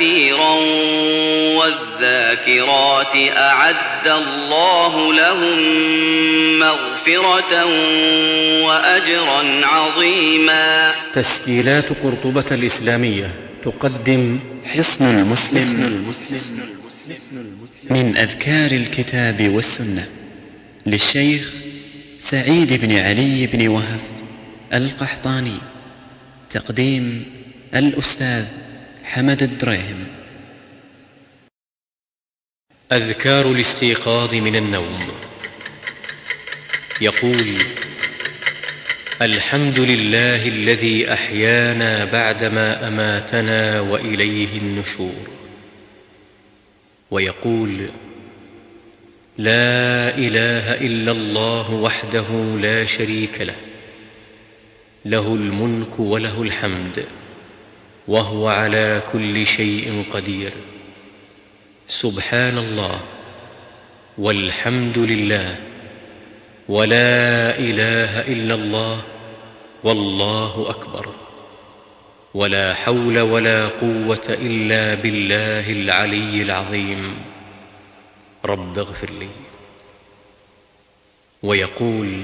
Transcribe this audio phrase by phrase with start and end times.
[0.00, 0.54] كثيرا
[1.58, 5.58] والذاكرات أعد الله لهم
[6.58, 7.64] مغفرة
[8.64, 10.92] وأجرا عظيما.
[11.14, 13.34] تسجيلات قرطبة الإسلامية
[13.64, 16.02] تقدم حصن المسلم
[17.90, 20.08] من أذكار الكتاب والسنة
[20.86, 21.52] للشيخ
[22.18, 24.00] سعيد بن علي بن وهب
[24.72, 25.58] القحطاني.
[26.50, 27.24] تقديم
[27.74, 28.44] الأستاذ
[29.10, 30.04] حمد الدريهم
[32.92, 35.08] أذكار الاستيقاظ من النوم.
[37.00, 37.62] يقول
[39.22, 45.28] الحمد لله الذي أحيانا بعدما أماتنا وإليه النشور.
[47.10, 47.88] ويقول
[49.38, 53.56] لا إله إلا الله وحده لا شريك له.
[55.04, 57.19] له الملك وله الحمد.
[58.10, 60.52] وهو على كل شيء قدير.
[61.88, 63.00] سبحان الله
[64.18, 65.56] والحمد لله
[66.68, 69.04] ولا إله إلا الله
[69.84, 71.14] والله أكبر.
[72.34, 77.18] ولا حول ولا قوة إلا بالله العلي العظيم.
[78.44, 79.28] رب اغفر لي.
[81.42, 82.22] ويقول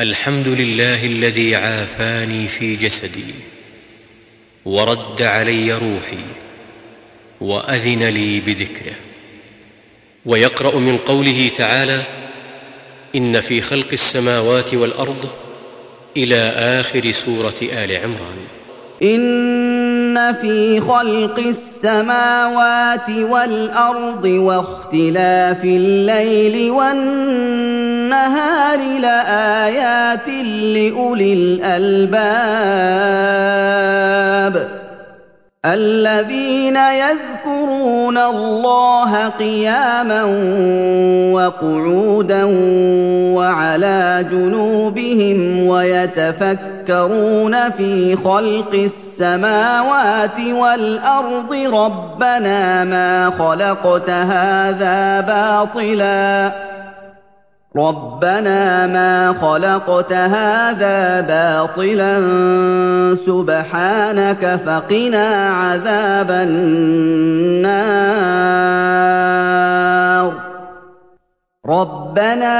[0.00, 3.53] الحمد لله الذي عافاني في جسدي.
[4.64, 6.24] ورد علي روحي
[7.40, 8.94] وأذن لي بذكره.
[10.26, 12.02] ويقرأ من قوله تعالى
[13.16, 15.30] إن في خلق السماوات والأرض
[16.16, 16.36] إلى
[16.80, 18.38] آخر سورة آل عمران.
[20.32, 30.28] في خلق السماوات والأرض واختلاف الليل والنهار لآيات
[30.74, 32.74] لأولي الألباب
[35.64, 40.22] الذين يذكرون الله قياما
[41.32, 42.44] وقعودا
[43.34, 56.52] وعلى جنوبهم ويتفكرون في خلق السماوات والأرض ربنا ما خلقت هذا باطلا
[57.76, 62.20] ربنا ما خلقت هذا باطلا
[63.26, 67.64] سبحانك فقنا عذاب النار.
[71.66, 72.54] ربنا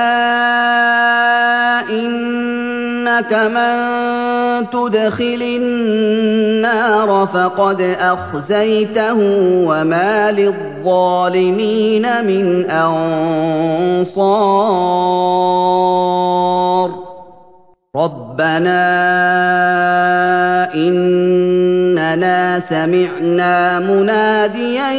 [3.14, 3.74] انك من
[4.70, 9.18] تدخل النار فقد اخزيته
[9.66, 13.04] وما للظالمين من انصار
[17.96, 18.84] ربنا
[20.74, 24.92] اننا سمعنا مناديا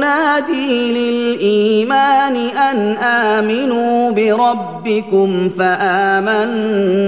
[0.00, 7.00] ينادي للإيمان أن آمنوا بربكم فآمنا.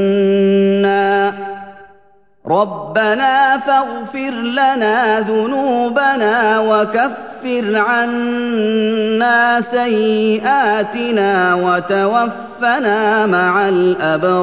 [2.47, 14.43] ربنا فاغفر لنا ذنوبنا وكفر عنا سيئاتنا وتوفنا مع الأبرار.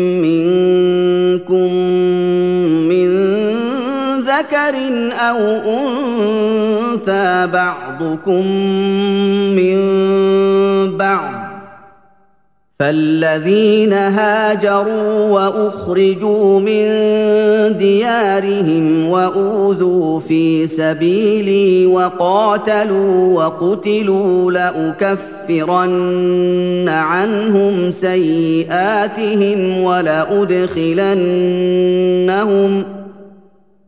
[4.41, 4.75] ذكر
[5.13, 5.37] أو
[5.77, 8.45] أنثى بعضكم
[9.55, 9.77] من
[10.97, 11.51] بعض
[12.79, 16.87] فالذين هاجروا وأخرجوا من
[17.77, 25.99] ديارهم وأوذوا في سبيلي وقاتلوا وقتلوا لأكفرن
[26.89, 30.61] عنهم سيئاتهم ولأدخلنهم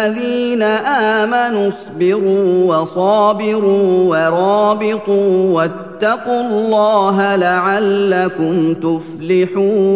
[0.00, 9.90] الذين آمنوا اصبروا وصابروا ورابطوا واتقوا الله لعلكم تفلحون.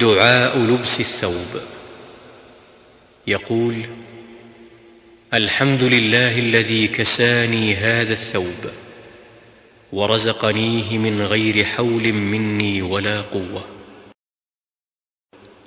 [0.00, 1.60] دعاء لبس الثوب.
[3.26, 3.74] يقول
[5.34, 8.62] الحمد لله الذي كساني هذا الثوب
[9.92, 13.75] ورزقنيه من غير حول مني ولا قوة.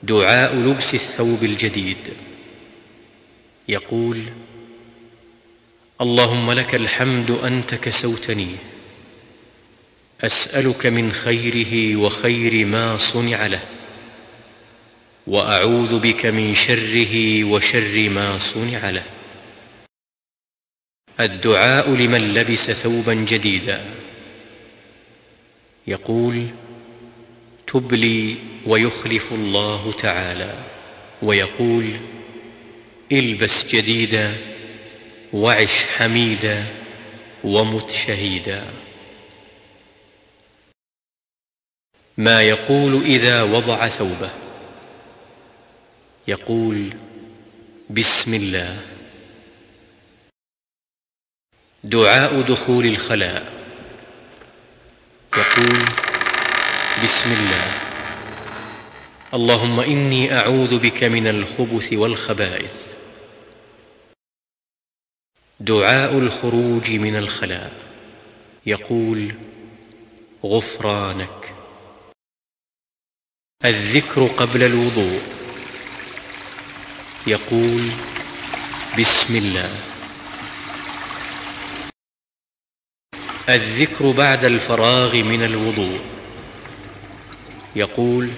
[0.04, 1.98] دعاء لبس الثوب الجديد.
[3.68, 4.24] يقول
[6.02, 8.56] اللهم لك الحمد أنت كسوتني.
[10.22, 13.62] أسألك من خيره وخير ما صنع له.
[15.28, 19.04] وأعوذ بك من شره وشر ما صنع له.
[21.20, 23.86] الدعاء لمن لبس ثوبا جديدا.
[25.88, 26.48] يقول
[27.74, 30.54] تبلي ويخلف الله تعالى
[31.22, 32.00] ويقول
[33.12, 34.38] إلبس جديدا
[35.34, 36.66] وعش حميدا
[37.44, 38.64] ومت شهيدا.
[42.18, 44.32] ما يقول إذا وضع ثوبه؟
[46.28, 46.90] يقول
[47.90, 48.82] بسم الله.
[51.84, 53.54] دعاء دخول الخلاء.
[55.38, 56.09] يقول
[57.04, 57.72] بسم الله.
[59.34, 62.74] اللهم إني أعوذ بك من الخبث والخبائث.
[65.60, 67.74] دعاء الخروج من الخلاء.
[68.66, 69.34] يقول
[70.46, 71.54] غفرانك.
[73.66, 75.22] الذكر قبل الوضوء.
[77.28, 77.92] يقول
[79.00, 79.70] بسم الله.
[83.50, 86.19] الذكر بعد الفراغ من الوضوء.
[87.76, 88.30] يقول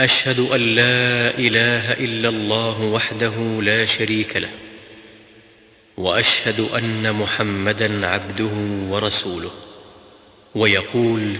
[0.00, 4.50] أشهد أن لا إله إلا الله وحده لا شريك له
[5.96, 8.52] وأشهد أن محمدا عبده
[8.90, 9.50] ورسوله.
[10.54, 11.36] ويقول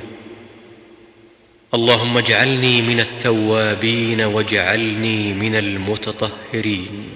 [1.75, 7.10] اللهم اجعلني من التوابين واجعلني من المتطهرين.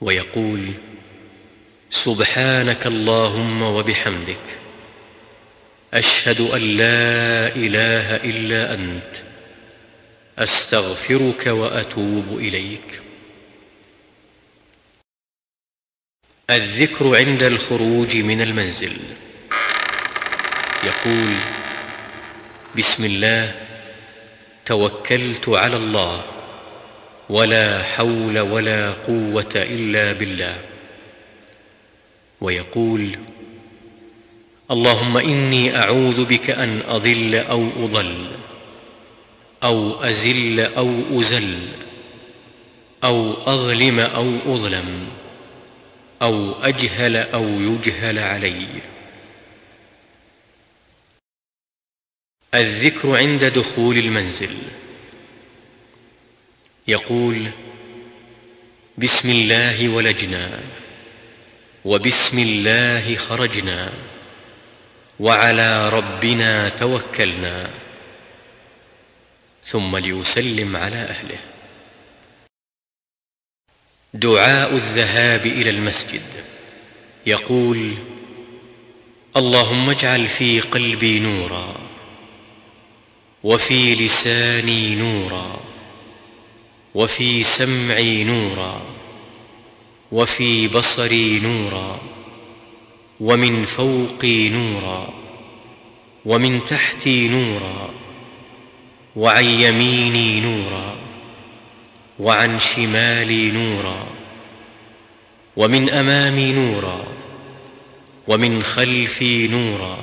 [0.00, 0.60] ويقول
[1.90, 4.63] سبحانك اللهم وبحمدك
[5.94, 9.16] أشهد أن لا إله إلا أنت
[10.38, 13.00] أستغفرك وأتوب إليك.
[16.50, 18.96] الذكر عند الخروج من المنزل.
[20.84, 21.34] يقول
[22.76, 23.54] بسم الله
[24.66, 26.24] توكلت على الله
[27.28, 30.58] ولا حول ولا قوة إلا بالله.
[32.40, 33.18] ويقول
[34.74, 38.30] اللهم إني أعوذ بك أن أضل أو أضل
[39.62, 41.54] أو أزل أو أزل
[43.04, 45.08] أو أظلم أو أظلم
[46.22, 48.66] أو أجهل أو يجهل علي.
[52.54, 54.56] الذكر عند دخول المنزل.
[56.88, 57.46] يقول
[58.98, 60.60] بسم الله ولجنا
[61.84, 63.92] وبسم الله خرجنا.
[65.20, 67.70] وعلى ربنا توكلنا.
[69.64, 71.38] ثم ليسلم على أهله.
[74.14, 76.22] دعاء الذهاب إلى المسجد.
[77.26, 77.94] يقول
[79.36, 81.76] اللهم اجعل في قلبي نورا
[83.44, 85.60] وفي لساني نورا
[86.94, 88.82] وفي سمعي نورا
[90.12, 92.13] وفي بصري نورا
[93.20, 95.08] ومن فوقي نورا
[96.24, 97.90] ومن تحتي نورا
[99.16, 100.96] وعن يميني نورا
[102.18, 104.06] وعن شمالي نورا
[105.56, 107.04] ومن أمامي نورا
[108.28, 109.98] ومن خلفي نورا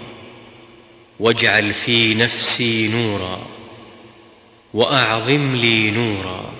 [1.19, 3.39] واجعل في نفسي نورا
[4.73, 6.51] وأعظم لي نورا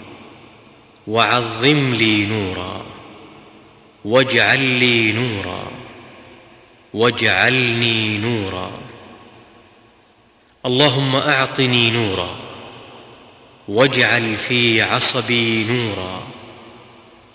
[1.08, 2.86] وعظم لي نورا
[4.06, 5.81] واجعل لي نورا.
[6.94, 8.72] واجعلني نورا.
[10.66, 12.40] اللهم أعطني نورا.
[13.68, 16.28] واجعل في عصبي نورا.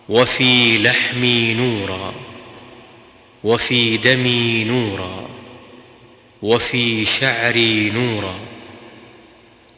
[0.08, 2.14] وفي لحمي نورا.
[3.44, 5.28] وفي دمي نورا.
[6.42, 8.34] وفي شعري نورا.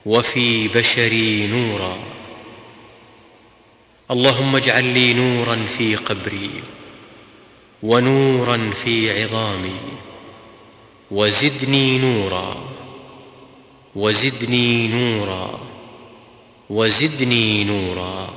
[0.07, 1.99] وفي بشري نورا.
[4.11, 6.51] اللهم اجعل لي نورا في قبري.
[7.83, 9.81] ونورا في عظامي.
[11.11, 12.75] وزدني نورا.
[13.95, 15.61] وزدني نورا.
[16.71, 18.35] وزدني نورا.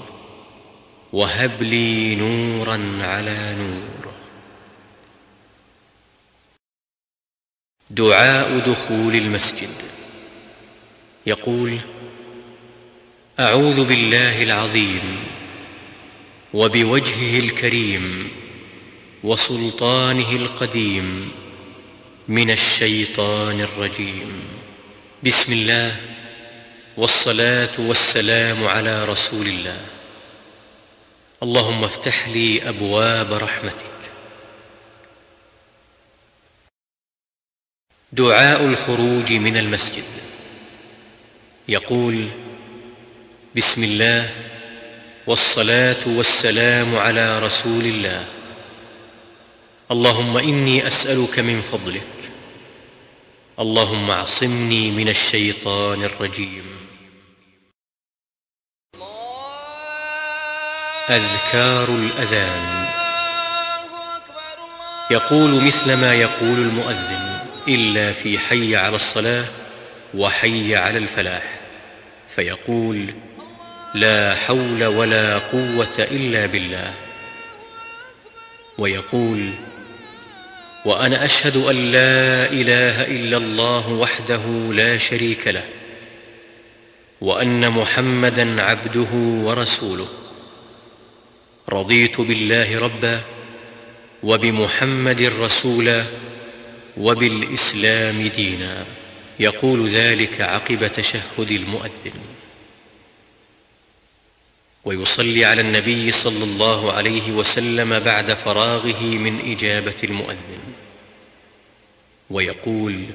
[1.14, 4.14] وهب لي نورا على نور.
[7.90, 9.76] دعاء دخول المسجد.
[11.28, 11.78] يقول
[13.40, 15.24] أعوذ بالله العظيم.
[16.54, 18.41] وبوجهه الكريم.
[19.24, 21.32] وسلطانه القديم
[22.28, 24.44] من الشيطان الرجيم.
[25.24, 25.96] بسم الله
[26.98, 29.86] والصلاة والسلام على رسول الله.
[31.44, 33.92] اللهم افتح لي أبواب رحمتك.
[38.12, 40.04] دعاء الخروج من المسجد.
[41.68, 42.28] يقول
[43.56, 44.30] بسم الله
[45.28, 48.26] والصلاة والسلام على رسول الله.
[49.92, 52.32] اللهم إني أسألك من فضلك.
[53.60, 56.64] اللهم اعصمني من الشيطان الرجيم.
[61.10, 62.86] أذكار الأذان.
[65.12, 69.46] يقول مثل ما يقول المؤذن إلا في حي على الصلاة
[70.14, 71.62] وحي على الفلاح.
[72.36, 73.06] فيقول
[73.96, 76.94] لا حول ولا قوة إلا بالله.
[78.78, 79.52] ويقول
[80.86, 85.64] وأنا أشهد أن لا إله إلا الله وحده لا شريك له
[87.22, 90.08] وأن محمدا عبده ورسوله.
[91.70, 93.22] رضيت بالله ربا
[94.24, 96.04] وبمحمد رسولا
[96.98, 98.86] وبالإسلام دينا.
[99.40, 102.41] يقول ذلك عقب تشهد المؤذن.
[104.86, 110.60] ويصلي على النبي صلى الله عليه وسلم بعد فراغه من إجابة المؤذن.
[112.30, 113.06] ويقول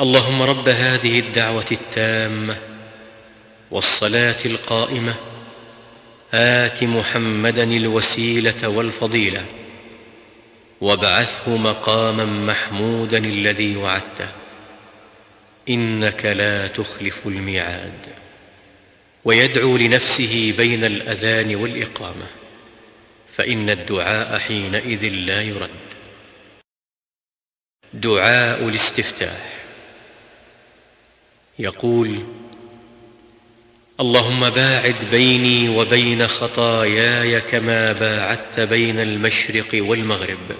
[0.00, 2.58] اللهم رب هذه الدعوة التامة
[3.70, 5.14] والصلاة القائمة
[6.34, 9.46] آت محمدا الوسيلة والفضيلة
[10.80, 14.28] وابعثه مقاما محمودا الذي وعدته
[15.68, 18.21] إنك لا تخلف الميعاد.
[19.24, 22.26] ويدعو لنفسه بين الأذان والإقامة
[23.36, 25.70] فإن الدعاء حينئذ لا يرد.
[27.94, 29.52] دعاء الاستفتاح.
[31.58, 32.18] يقول
[34.00, 40.56] اللهم باعد بيني وبين خطاياي كما باعدت بين المشرق والمغرب.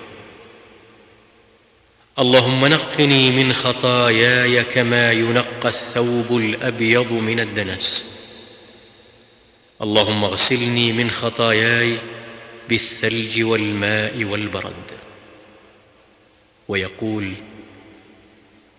[2.19, 8.12] اللهم نقني من خطاياي كما ينقى الثوب الأبيض من الدنس.
[9.83, 11.99] اللهم اغسلني من خطاياي
[12.69, 14.91] بالثلج والماء والبرد.
[16.69, 17.33] ويقول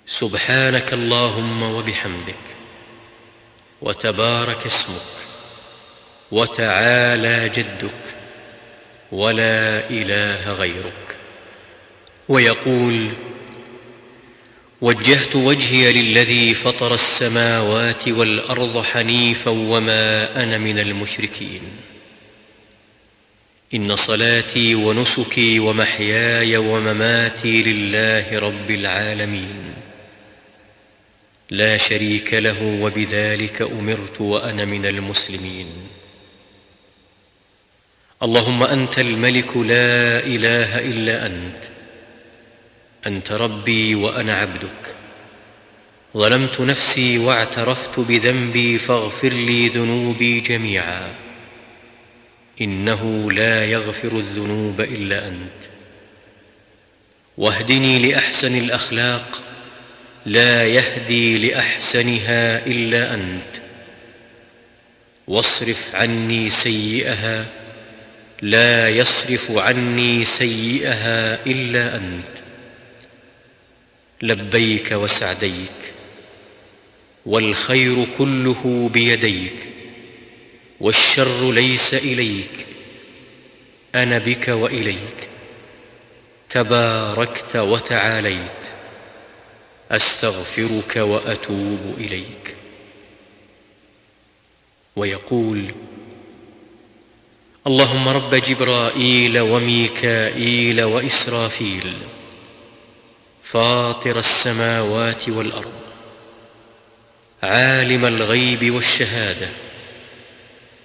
[0.07, 2.45] سبحانك اللهم وبحمدك
[3.81, 5.13] وتبارك اسمك
[6.31, 8.03] وتعالى جدك
[9.11, 11.17] ولا إله غيرك.
[12.29, 13.09] ويقول
[14.83, 21.61] وجهت وجهي للذي فطر السماوات والأرض حنيفا وما أنا من المشركين.
[23.73, 29.73] إن صلاتي ونسكي ومحياي ومماتي لله رب العالمين.
[31.49, 35.67] لا شريك له وبذلك أمرت وأنا من المسلمين.
[38.23, 41.72] اللهم أنت الملك لا إله إلا أنت.
[43.07, 44.95] أنت ربي وأنا عبدك.
[46.17, 51.09] ظلمت نفسي واعترفت بذنبي فاغفر لي ذنوبي جميعا.
[52.61, 55.69] إنه لا يغفر الذنوب إلا أنت.
[57.37, 59.41] واهدني لأحسن الأخلاق
[60.25, 63.63] لا يهدي لأحسنها إلا أنت.
[65.27, 67.45] واصرف عني سيئها
[68.41, 72.42] لا يصرف عني سيئها إلا أنت.
[74.23, 75.93] لبيك وسعديك
[77.25, 79.67] والخير كله بيديك
[80.79, 82.65] والشر ليس إليك
[83.95, 85.29] أنا بك وإليك
[86.49, 88.51] تباركت وتعاليت
[89.91, 92.55] أستغفرك وأتوب إليك.
[94.95, 95.65] ويقول
[97.67, 101.93] اللهم رب جبرائيل وميكائيل وإسرافيل
[103.53, 105.71] فاطر السماوات والأرض
[107.43, 109.47] عالم الغيب والشهادة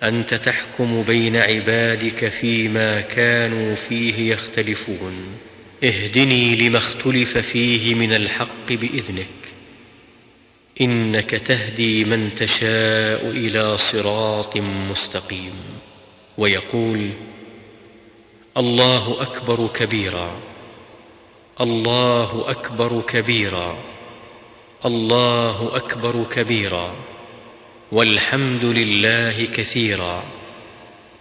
[0.03, 5.39] أنت تحكم بين عبادك فيما كانوا فيه يختلفون.
[5.85, 9.29] اهدني لما اختلف فيه من الحق بإذنك
[10.81, 14.57] إنك تهدي من تشاء إلى صراط
[14.91, 15.55] مستقيم.
[16.39, 17.11] ويقول
[18.57, 20.58] الله أكبر كبيرا.
[21.61, 23.79] الله أكبر كبيرا.
[24.85, 26.95] الله أكبر كبيرا.
[27.93, 30.25] والحمد لله كثيرا.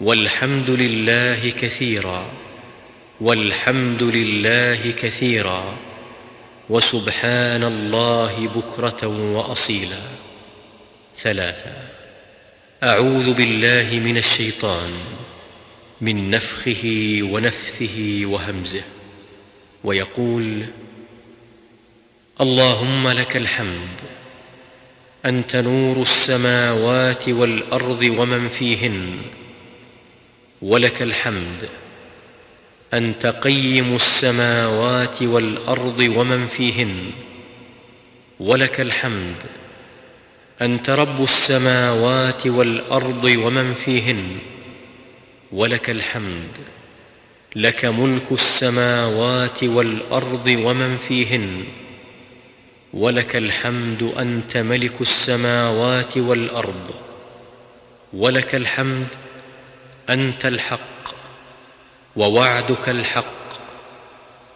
[0.02, 2.26] والحمد لله كثيرا.
[3.22, 5.78] والحمد لله كثيرا.
[6.70, 10.02] وسبحان الله بكرة وأصيلا.
[11.18, 11.88] ثلاثا
[12.84, 14.94] أعوذ بالله من الشيطان.
[16.02, 18.84] من نفخه ونفثه وهمزه.
[19.88, 20.64] ويقول
[22.42, 23.98] اللهم لك الحمد
[25.26, 29.18] أنت نور السماوات والأرض ومن فيهن
[30.62, 31.70] ولك الحمد
[32.94, 37.12] أنت قيم السماوات والأرض ومن فيهن
[38.40, 39.36] ولك الحمد
[40.62, 44.38] أنت رب السماوات والأرض ومن فيهن
[45.52, 46.77] ولك الحمد.
[47.56, 51.64] لك ملك السماوات والأرض ومن فيهن
[52.94, 56.92] ولك الحمد أنت ملك السماوات والأرض
[58.14, 59.08] ولك الحمد
[60.10, 61.16] أنت الحق
[62.16, 63.34] ووعدك الحق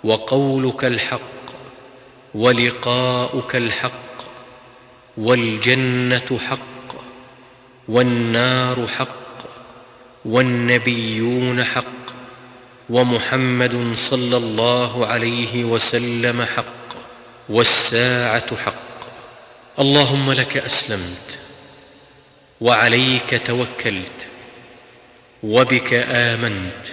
[0.04, 1.22] وقولك الحق
[2.36, 3.92] ولقاؤك الحق
[5.18, 6.96] والجنة حق
[7.88, 9.08] والنار حق
[10.26, 12.01] والنبيون حق.
[12.92, 16.96] ومحمد صلى الله عليه وسلم حق
[17.50, 18.92] والساعة حق.
[19.80, 21.40] اللهم لك أسلمت
[22.62, 24.28] وعليك توكلت
[25.44, 26.86] وبك آمنت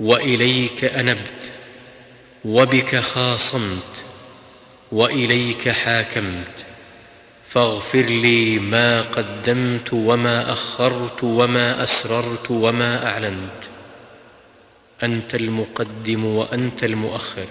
[0.00, 1.52] وإليك أنبت
[2.44, 3.94] وبك خاصمت
[4.92, 6.64] وإليك حاكمت.
[7.50, 13.73] فاغفر لي ما قدمت وما أخرت وما أسررت وما أعلنت.
[15.02, 17.46] أنت المقدم وأنت المؤخر.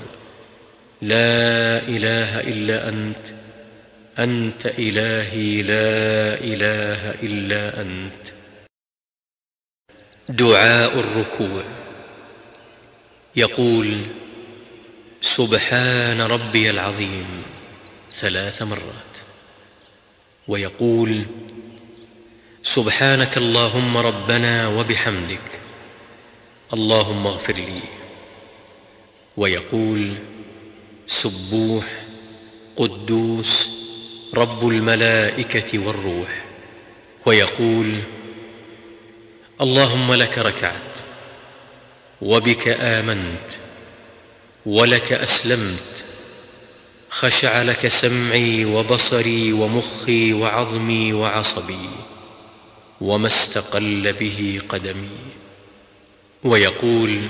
[1.01, 3.33] لا إله إلا أنت.
[4.19, 8.27] أنت إلهي لا إله إلا أنت.
[10.29, 11.63] دعاء الركوع.
[13.35, 14.01] يقول
[15.21, 17.41] سبحان ربي العظيم.
[18.13, 19.13] ثلاث مرات.
[20.47, 21.23] ويقول
[22.63, 25.62] سبحانك اللهم ربنا وبحمدك.
[26.73, 27.81] اللهم اغفر لي.
[29.37, 30.13] ويقول
[31.07, 31.85] سبوح
[32.75, 33.69] قدوس
[34.33, 36.45] رب الملائكة والروح.
[37.25, 37.99] ويقول
[39.61, 40.97] اللهم لك ركعت
[42.21, 43.49] وبك آمنت
[44.65, 46.03] ولك أسلمت
[47.09, 51.89] خشع لك سمعي وبصري ومخي وعظمي وعصبي
[53.01, 55.42] وما استقل به قدمي.
[56.43, 57.21] ويقول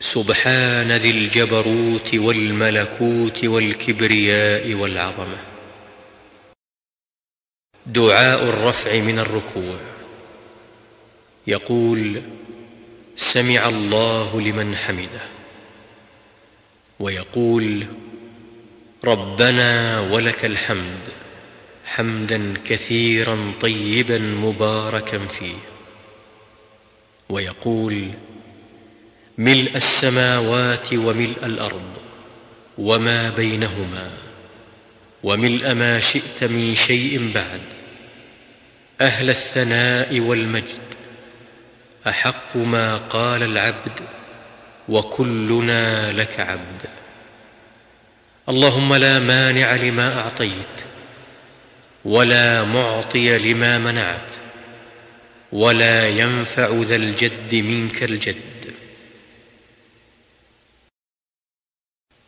[0.00, 5.38] سبحان ذي الجبروت والملكوت والكبرياء والعظمة.
[7.86, 9.78] دعاء الرفع من الركوع.
[11.46, 12.22] يقول
[13.16, 15.22] سمع الله لمن حمده.
[17.00, 17.86] ويقول
[19.04, 21.08] ربنا ولك الحمد
[21.84, 25.73] حمدا كثيرا طيبا مباركا فيه.
[27.28, 28.10] ويقول
[29.38, 31.92] ملء السماوات وملء الأرض
[32.78, 34.10] وما بينهما
[35.22, 37.60] وملء ما شئت من شيء بعد
[39.00, 40.84] أهل الثناء والمجد
[42.08, 44.00] أحق ما قال العبد
[44.88, 46.82] وكلنا لك عبد.
[48.48, 50.76] اللهم لا مانع لما أعطيت
[52.04, 54.43] ولا معطي لما منعت.
[55.54, 58.74] ولا ينفع ذا الجد منك الجد.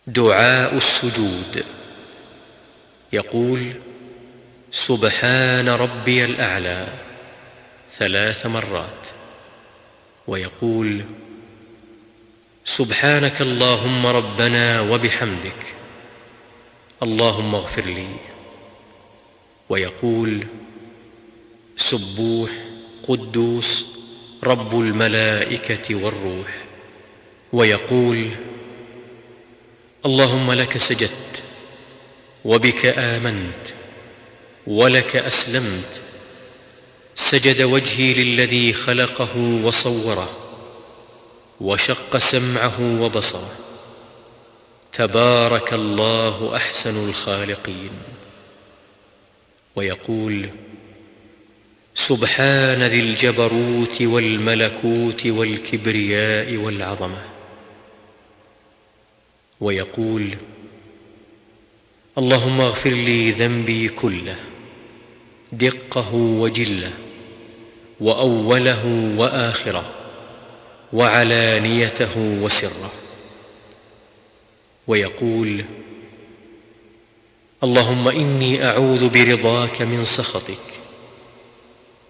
[0.07, 1.65] دعاء السجود.
[3.13, 3.73] يقول
[4.71, 6.89] سبحان ربي الأعلى
[7.91, 9.07] ثلاث مرات.
[10.27, 11.05] ويقول
[12.65, 15.75] سبحانك اللهم ربنا وبحمدك
[17.03, 18.17] اللهم اغفر لي.
[19.69, 20.47] ويقول
[21.77, 22.51] سبوح
[23.09, 23.87] قدوس
[24.45, 26.65] رب الملائكة والروح.
[27.53, 28.29] ويقول
[30.07, 31.43] اللهم لك سجدت
[32.45, 33.67] وبك آمنت
[34.67, 36.01] ولك أسلمت.
[37.15, 40.31] سجد وجهي للذي خلقه وصوره
[41.61, 43.53] وشق سمعه وبصره.
[44.93, 47.91] تبارك الله أحسن الخالقين.
[49.77, 50.49] ويقول
[51.97, 57.23] سبحان ذي الجبروت والملكوت والكبرياء والعظمة.
[59.61, 60.29] ويقول
[62.19, 64.37] اللهم اغفر لي ذنبي كله
[65.53, 66.93] دقه وجله
[68.01, 69.93] وأوله وآخره
[70.93, 72.93] وعلانيته وسره.
[74.87, 75.65] ويقول
[77.65, 80.76] اللهم إني أعوذ برضاك من سخطك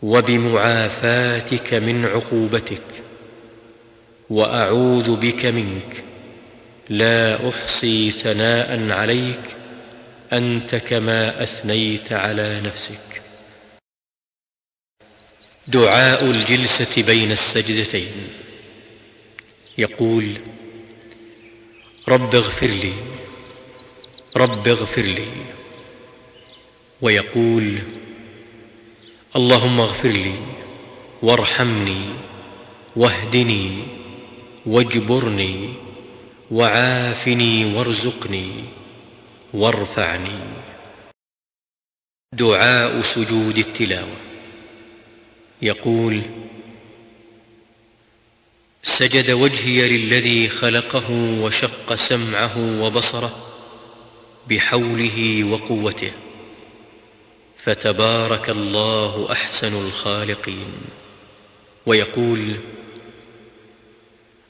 [0.06, 2.82] وبمعافاتك من عقوبتك
[4.30, 6.04] وأعوذ بك منك.
[6.88, 9.40] لا أحصي ثناء عليك
[10.32, 13.22] أنت كما أثنيت على نفسك.
[15.68, 18.28] دعاء الجلسة بين السجدتين.
[19.78, 20.32] يقول
[22.08, 22.92] رب اغفر لي
[24.36, 25.28] رب اغفر لي.
[27.02, 27.78] ويقول
[29.37, 30.35] اللهم اغفر لي
[31.22, 32.03] وارحمني
[32.96, 33.70] واهدني
[34.66, 35.68] واجبرني
[36.51, 38.51] وعافني وارزقني
[39.55, 40.38] وارفعني.
[42.33, 44.16] دعاء سجود التلاوة.
[45.62, 46.22] يقول
[48.83, 53.37] سجد وجهي للذي خلقه وشق سمعه وبصره
[54.49, 56.25] بحوله وقوته.
[57.66, 60.72] فتبارك الله أحسن الخالقين.
[61.87, 62.57] ويقول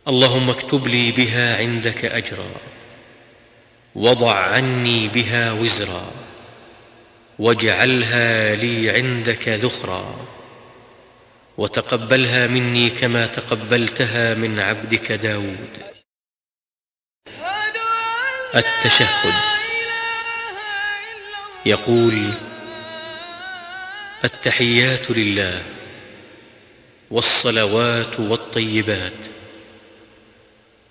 [0.08, 2.50] اللهم اكتب لي بها عندك أجرا
[3.94, 6.10] وضع عني بها وزرا
[7.38, 10.26] واجعلها لي عندك ذخرا
[11.58, 15.68] وتقبلها مني كما تقبلتها من عبدك داود.
[18.54, 19.34] التشهد.
[21.66, 22.32] يقول
[24.26, 25.62] التحيات لله
[27.10, 29.12] والصلوات والطيبات.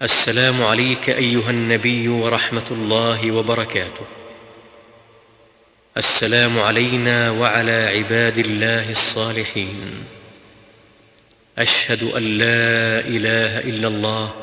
[0.02, 4.06] السلام عليك أيها النبي ورحمة الله وبركاته.
[5.98, 10.06] السلام علينا وعلى عباد الله الصالحين.
[11.58, 14.36] أشهد أن لا إله إلا الله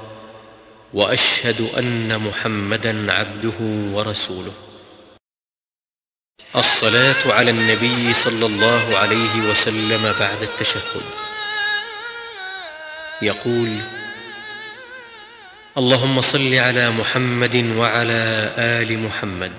[0.94, 3.58] وأشهد أن محمدا عبده
[3.96, 4.52] ورسوله.
[6.56, 11.02] الصلاة على النبي صلى الله عليه وسلم بعد التشهد.
[13.22, 13.68] يقول
[15.78, 19.52] اللهم صل على محمد وعلى آل محمد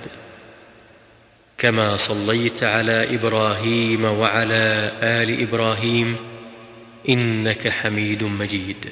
[1.58, 6.18] كما صليت على إبراهيم وعلى آل إبراهيم
[7.10, 8.86] إنك حميد مجيد.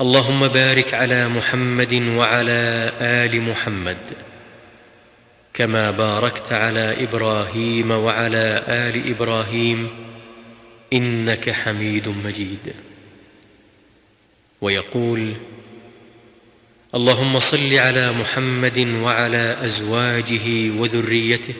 [0.00, 4.33] اللهم بارك على محمد وعلى آل محمد
[5.54, 9.88] كما باركت على إبراهيم وعلى آل إبراهيم
[10.92, 12.74] إنك حميد مجيد.
[14.60, 15.34] ويقول
[16.94, 21.54] اللهم صل على محمد وعلى أزواجه وذريته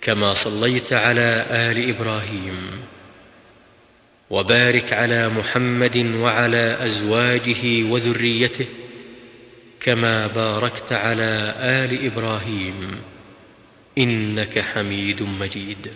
[0.00, 2.70] كما صليت على آل إبراهيم
[4.30, 8.66] وبارك على محمد وعلى أزواجه وذريته
[9.82, 13.02] كما باركت على آل إبراهيم
[13.98, 15.94] إنك حميد مجيد.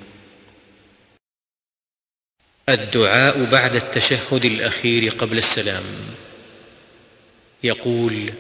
[2.69, 5.85] الدعاء بعد التشهد الأخير قبل السلام.
[7.65, 8.33] يقول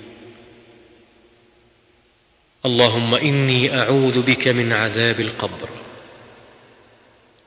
[2.67, 5.71] اللهم إني أعوذ بك من عذاب القبر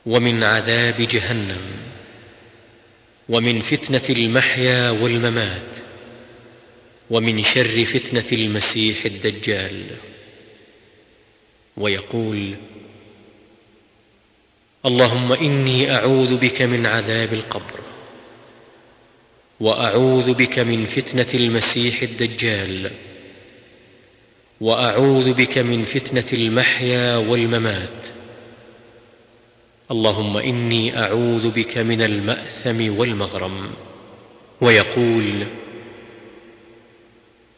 [0.05, 1.71] ومن عذاب جهنم
[3.29, 5.78] ومن فتنة المحيا والممات
[7.09, 9.83] ومن شر فتنة المسيح الدجال.
[11.77, 12.55] ويقول
[14.85, 17.79] اللهم إني أعوذ بك من عذاب القبر
[19.59, 22.91] وأعوذ بك من فتنة المسيح الدجال
[24.61, 28.07] وأعوذ بك من فتنة المحيا والممات.
[29.91, 33.71] اللهم إني أعوذ بك من المأثم والمغرم.
[34.61, 35.45] ويقول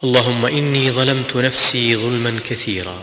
[0.04, 3.02] اللهم إني ظلمت نفسي ظلما كثيرا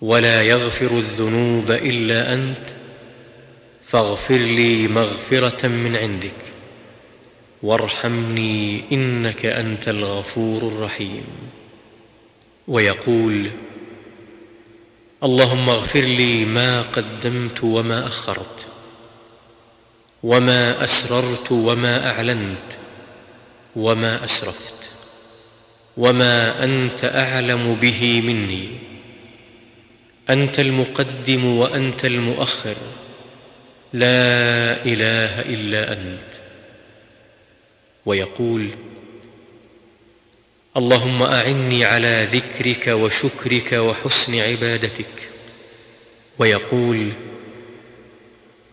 [0.00, 2.66] ولا يغفر الذنوب إلا أنت
[3.88, 6.36] فاغفر لي مغفرة من عندك
[7.62, 11.24] وارحمني إنك أنت الغفور الرحيم.
[12.68, 13.50] ويقول
[15.22, 18.66] اللهم اغفر لي ما قدمت وما أخرت
[20.22, 22.68] وما أسررت وما أعلنت
[23.76, 24.79] وما أسرفت.
[26.00, 28.68] وما انت اعلم به مني.
[30.30, 32.76] انت المقدم وانت المؤخر.
[33.92, 36.32] لا اله الا انت.
[38.06, 38.68] ويقول
[40.76, 45.28] اللهم اعني على ذكرك وشكرك وحسن عبادتك.
[46.38, 47.08] ويقول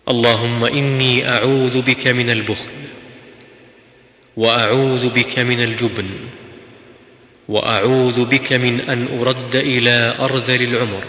[0.09, 2.71] اللهم اني اعوذ بك من البخل.
[4.37, 6.09] واعوذ بك من الجبن.
[7.49, 11.03] وأعوذ بك من أن أرد إلى أرذل العمر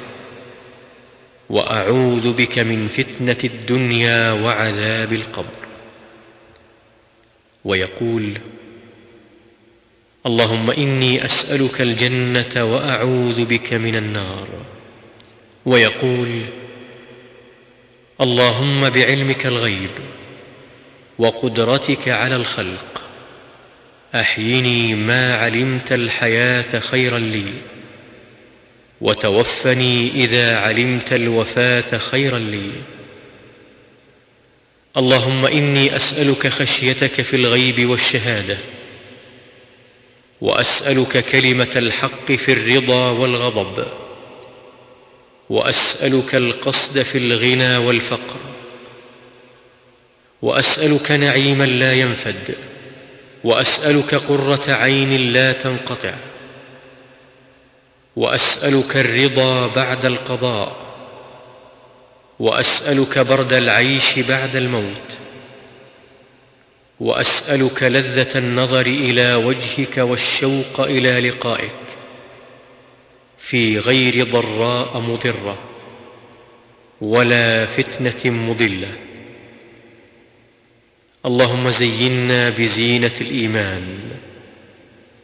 [1.51, 5.59] وأعوذ بك من فتنة الدنيا وعذاب القبر.
[7.65, 8.33] ويقول
[10.27, 14.49] اللهم إني أسألك الجنة وأعوذ بك من النار.
[15.67, 16.43] ويقول
[18.21, 19.91] اللهم بعلمك الغيب
[21.19, 22.98] وقدرتك على الخلق
[24.15, 27.53] أحيني ما علمت الحياة خيرا لي
[29.01, 32.71] وتوفني إذا علمت الوفاة خيرا لي.
[34.97, 38.57] اللهم إني أسألك خشيتك في الغيب والشهادة
[40.41, 43.87] وأسألك كلمة الحق في الرضا والغضب
[45.51, 48.41] وأسألك القصد في الغنى والفقر
[50.43, 52.55] وأسألك نعيما لا ينفد.
[53.49, 56.15] وأسألك قرة عين لا تنقطع.
[58.17, 60.77] وأسألك الرضا بعد القضاء.
[62.39, 65.19] وأسألك برد العيش بعد الموت.
[67.01, 71.71] وأسألك لذة النظر إلى وجهك والشوق إلى لقائك.
[73.39, 75.59] في غير ضراء مضرة
[77.01, 78.93] ولا فتنة مضلة.
[81.27, 83.83] اللهم زينا بزينة الإيمان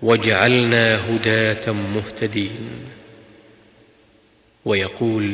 [0.02, 2.68] واجعلنا هداة مهتدين.
[4.64, 5.32] ويقول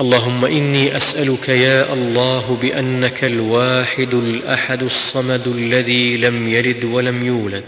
[0.00, 7.64] اللهم إني أسألك يا الله بأنك الواحد الأحد الصمد الذي لم يلد ولم يولد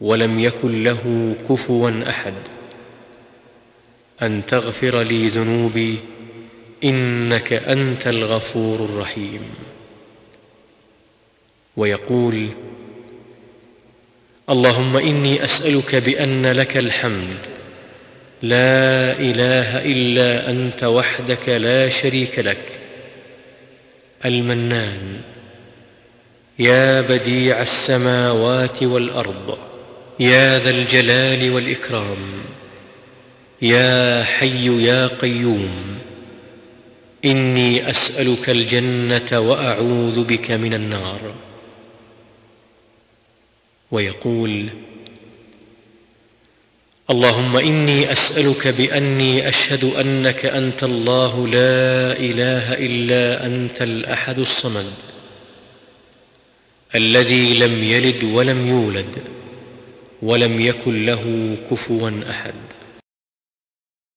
[0.00, 2.34] ولم يكن له كفوا أحد
[4.22, 5.98] أن تغفر لي ذنوبي
[6.84, 9.40] إنك أنت الغفور الرحيم.
[11.76, 12.48] ويقول
[14.50, 17.38] اللهم إني أسألك بأن لك الحمد
[18.42, 22.78] لا إله إلا أنت وحدك لا شريك لك.
[24.24, 25.20] المنان
[26.58, 29.58] يا بديع السماوات والأرض
[30.20, 32.16] يا ذا الجلال والإكرام
[33.62, 35.98] يا حي يا قيوم
[37.24, 41.34] إني أسألك الجنة وأعوذ بك من النار.
[43.90, 44.68] ويقول
[47.10, 54.92] اللهم إني أسألك بأني أشهد أنك أنت الله لا إله إلا أنت الأحد الصمد
[56.94, 59.18] الذي لم يلد ولم يولد
[60.22, 62.54] ولم يكن له كفوا أحد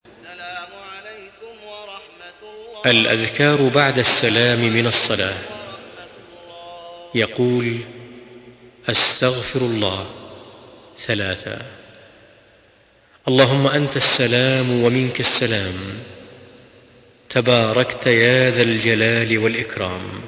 [0.05, 5.37] السلام عليكم ورحمة الله الأذكار بعد السلام من الصلاة.
[7.15, 7.77] يقول
[8.89, 10.05] أستغفر الله
[10.99, 11.61] ثلاثا
[13.27, 15.73] اللهم أنت السلام ومنك السلام.
[17.29, 20.21] تباركت يا ذا الجلال والإكرام.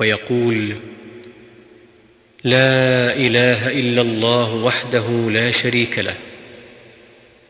[0.00, 0.76] ويقول
[2.44, 6.16] لا إله إلا الله وحده لا شريك له.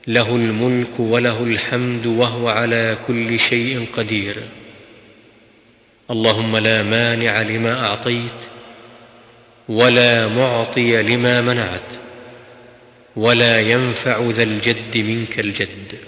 [0.09, 4.37] له الملك وله الحمد وهو على كل شيء قدير.
[6.11, 8.41] اللهم لا مانع لما أعطيت
[9.69, 11.93] ولا معطي لما منعت
[13.17, 15.99] ولا ينفع ذا الجد منك الجد.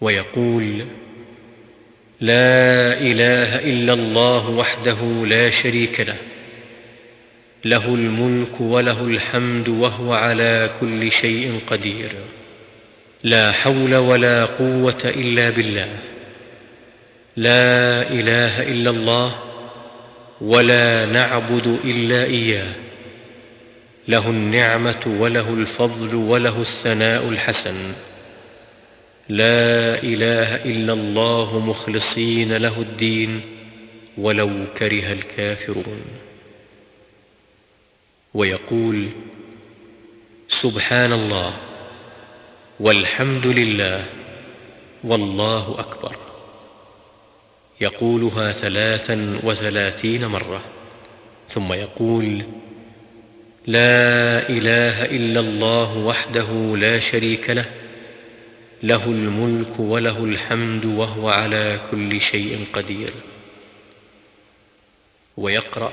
[0.00, 0.86] ويقول
[2.20, 6.16] لا إله إلا الله وحده لا شريك له
[7.64, 12.10] له الملك وله الحمد وهو على كل شيء قدير.
[13.24, 15.88] لا حول ولا قوة إلا بالله.
[17.36, 19.38] لا إله إلا الله
[20.40, 22.72] ولا نعبد إلا إياه.
[24.08, 27.74] له النعمة وله الفضل وله الثناء الحسن.
[29.28, 33.40] لا إله إلا الله مخلصين له الدين
[34.18, 36.21] ولو كره الكافرون.
[38.34, 39.08] ويقول
[40.48, 41.54] سبحان الله
[42.80, 44.04] والحمد لله
[45.04, 46.16] والله أكبر.
[47.80, 50.62] يقولها ثلاثا وثلاثين مرة
[51.48, 52.42] ثم يقول
[53.66, 57.64] لا إله إلا الله وحده لا شريك له
[58.82, 63.12] له الملك وله الحمد وهو على كل شيء قدير.
[65.36, 65.92] ويقرأ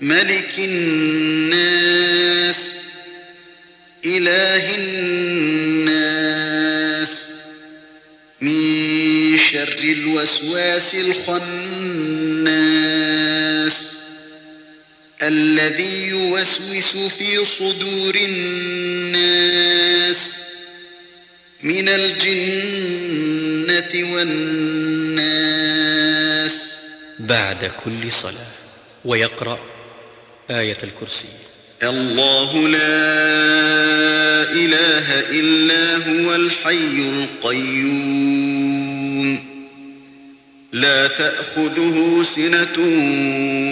[0.00, 2.56] ملك الناس
[4.04, 5.90] إله الناس.
[8.40, 11.36] من شر الوسواس الخناس.
[15.22, 20.18] الذي يوسوس في صدور الناس.
[21.62, 23.34] من الجنة
[24.14, 25.10] والناس.
[27.18, 28.46] بعد كل صلاة
[29.04, 29.60] ويقرأ
[30.50, 31.28] آية الكرسي.
[31.82, 32.78] الله لا
[34.52, 37.10] إله إلا هو الحي
[37.44, 38.30] القيوم.
[40.72, 42.78] لا تأخذه سنة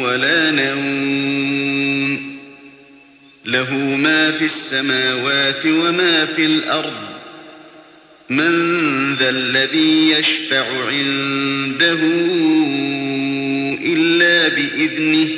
[0.04, 2.38] ولا نوم.
[3.44, 7.08] له ما في السماوات وما في الأرض.
[8.30, 11.98] من ذا الذي يشفع عنده
[13.82, 15.37] إلا بإذنه.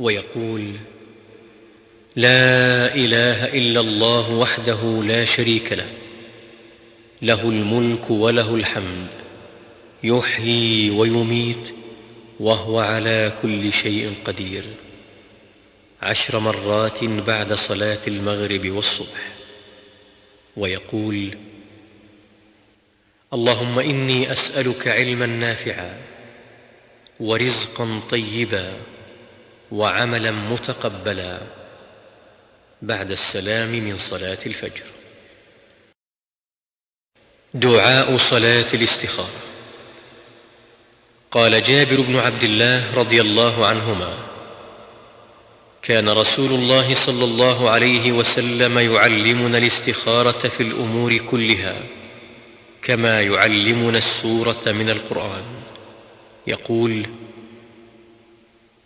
[0.00, 0.72] ويقول
[2.16, 5.90] لا إله إلا الله وحده لا شريك له
[7.22, 9.06] له الملك وله الحمد
[10.04, 11.74] يحيي ويميت
[12.40, 14.64] وهو على كل شيء قدير.
[16.02, 19.28] عشر مرات بعد صلاة المغرب والصبح.
[20.56, 21.34] ويقول
[23.32, 26.00] اللهم إني أسألك علما نافعا
[27.20, 28.72] ورزقا طيبا
[29.72, 31.38] وعملا متقبلا
[32.82, 34.84] بعد السلام من صلاة الفجر.
[37.54, 39.40] دعاء صلاة الاستخارة.
[41.30, 44.18] قال جابر بن عبد الله رضي الله عنهما
[45.82, 51.76] كان رسول الله صلى الله عليه وسلم يعلمنا الاستخارة في الأمور كلها
[52.82, 55.44] كما يعلمنا السورة من القرآن.
[56.46, 57.06] يقول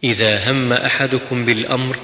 [0.04, 1.96] إذا هم أحدكم بالأمر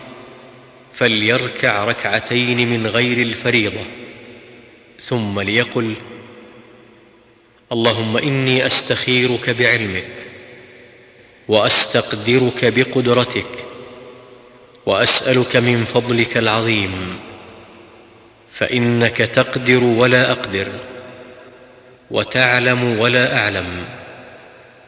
[0.95, 3.85] فليركع ركعتين من غير الفريضة
[5.01, 5.95] ثم ليقل
[7.73, 10.11] اللهم إني أستخيرك بعلمك
[11.49, 13.65] وأستقدرك بقدرتك
[14.87, 17.19] وأسألك من فضلك العظيم
[18.53, 20.69] فإنك تقدر ولا أقدر
[22.11, 23.85] وتعلم ولا أعلم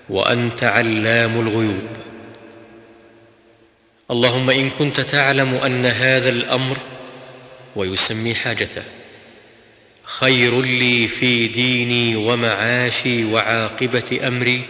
[0.09, 1.89] وأنت علام الغيوب.
[4.11, 6.79] اللهم إن كنت تعلم أن هذا الأمر
[7.77, 8.83] ويسمي حاجته
[10.05, 14.63] خير لي في ديني ومعاشي وعاقبة أمري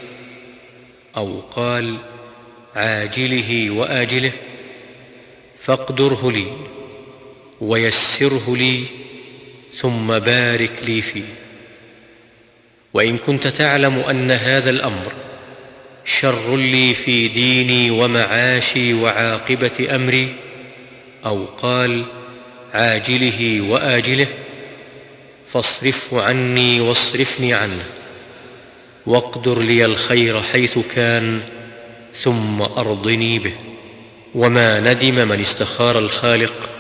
[1.17, 1.97] أو قال
[2.77, 4.33] عاجله وآجله
[5.63, 6.47] فاقدره لي
[7.61, 8.85] ويسره لي
[9.75, 11.35] ثم بارك لي فيه.
[12.95, 15.13] وإن كنت تعلم أن هذا الأمر
[16.05, 20.35] شر لي في ديني ومعاشي وعاقبة أمري
[21.27, 22.05] أو قال
[22.75, 24.27] عاجله وآجله
[25.53, 27.85] فاصرفه عني واصرفني عنه
[29.07, 31.41] واقدر لي الخير حيث كان
[32.15, 33.53] ثم أرضني به
[34.35, 36.71] وما ندم من استخار الخالق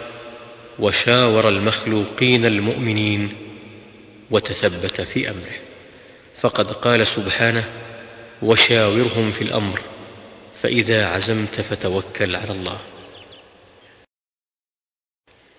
[0.79, 3.33] وشاور المخلوقين المؤمنين
[4.31, 5.57] وتثبت في أمره.
[6.41, 7.65] فقد قال سبحانه
[8.43, 9.83] وشاورهم في الأمر
[10.63, 12.81] فإذا عزمت فتوكل على الله.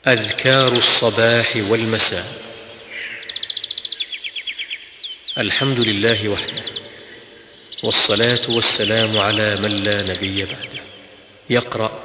[0.08, 2.26] أذكار الصباح والمساء.
[5.38, 6.64] الحمد لله وحده
[7.84, 10.84] والصلاة والسلام على من لا نبي بعده.
[11.50, 12.04] يقرأ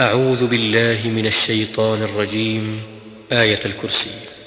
[0.00, 2.82] أعوذ بالله من الشيطان الرجيم
[3.32, 4.33] آية الكرسي.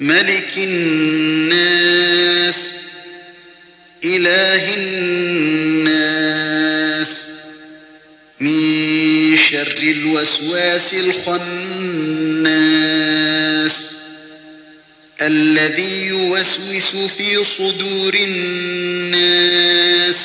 [0.00, 2.56] ملك الناس
[4.04, 5.88] إله الناس.
[8.40, 11.38] من شر الوسواس الخناس
[15.22, 20.16] الذي يوسوس في صدور الناس.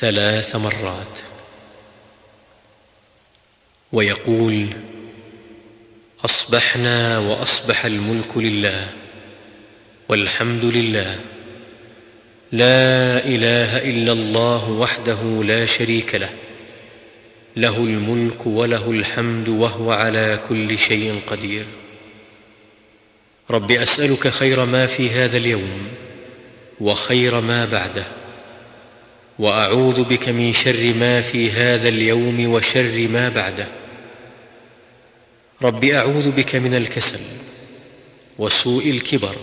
[0.00, 1.11] ثلاث مرات.
[3.92, 4.66] ويقول
[6.24, 8.88] أصبحنا وأصبح الملك لله
[10.08, 11.20] والحمد لله.
[12.52, 16.30] لا إله إلا الله وحده لا شريك له
[17.56, 21.64] له الملك وله الحمد وهو على كل شيء قدير.
[23.50, 25.88] رب أسألك خير ما في هذا اليوم
[26.80, 28.04] وخير ما بعده
[29.38, 33.81] وأعوذ بك من شر ما في هذا اليوم وشر ما بعده.
[35.62, 37.20] رب أعوذ بك من الكسل
[38.38, 39.36] وسوء الكبر.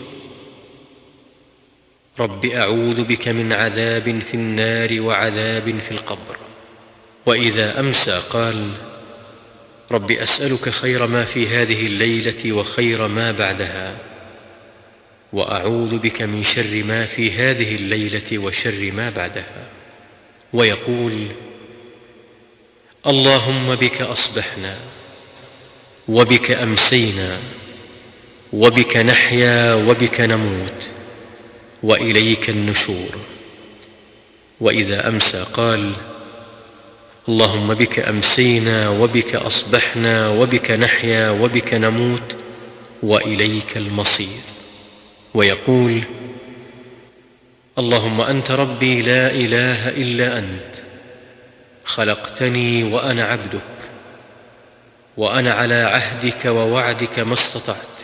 [2.20, 6.38] رب أعوذ بك من عذاب في النار وعذاب في القبر.
[7.26, 8.72] وإذا أمسى قال
[9.92, 13.98] رب أسألك خير ما في هذه الليلة وخير ما بعدها.
[15.34, 19.68] وأعوذ بك من شر ما في هذه الليلة وشر ما بعدها.
[20.54, 21.28] ويقول
[23.08, 24.78] اللهم بك أصبحنا
[26.10, 27.38] وبك أمسينا
[28.54, 30.84] وبك نحيا وبك نموت
[31.84, 33.18] وإليك النشور.
[34.62, 35.92] وإذا أمسى قال
[37.30, 42.38] اللهم بك أمسينا وبك أصبحنا وبك نحيا وبك نموت
[43.04, 44.42] وإليك المصير.
[45.34, 46.02] ويقول
[47.78, 50.74] اللهم أنت ربي لا إله إلا أنت
[51.86, 53.79] خلقتني وأنا عبدك.
[55.20, 58.00] وأنا على عهدك ووعدك ما استطعت.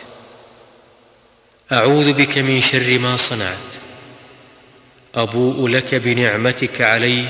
[1.72, 3.72] أعوذ بك من شر ما صنعت.
[5.14, 7.24] أبوء لك بنعمتك علي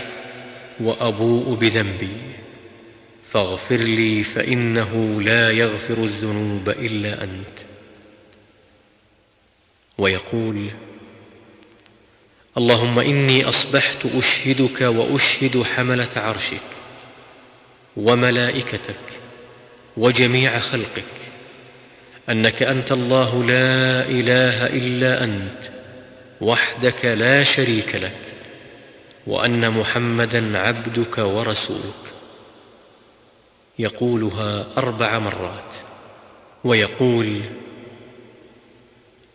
[0.81, 2.17] وأبوء بذنبي.
[3.33, 7.59] فاغفر لي فإنه لا يغفر الذنوب إلا أنت.
[9.99, 10.67] ويقول
[12.59, 16.71] اللهم إني أصبحت أشهدك وأشهد حملة عرشك
[17.97, 19.26] وملائكتك
[19.97, 21.05] وجميع خلقك
[22.29, 25.71] أنك أنت الله لا إله إلا أنت
[26.41, 28.13] وحدك لا شريك لك
[29.27, 32.07] وأن محمدا عبدك ورسولك.
[33.79, 35.73] يقولها أربع مرات
[36.65, 37.41] ويقول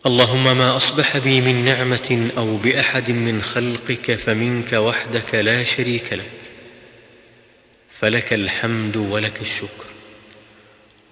[0.06, 6.32] اللهم ما أصبح بي من نعمة أو بأحد من خلقك فمنك وحدك لا شريك لك
[8.00, 9.91] فلك الحمد ولك الشكر.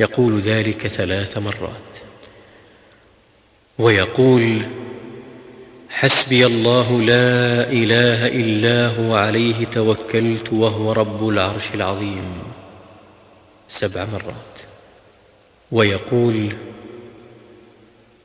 [0.00, 1.90] يقول ذلك ثلاث مرات.
[3.78, 4.62] ويقول
[5.90, 12.42] حسبي الله لا إله إلا هو عليه توكلت وهو رب العرش العظيم.
[13.68, 14.56] سبع مرات.
[15.72, 16.48] ويقول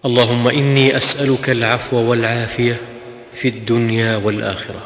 [0.06, 2.82] اللهم إني أسألك العفو والعافية
[3.34, 4.82] في الدنيا والآخرة.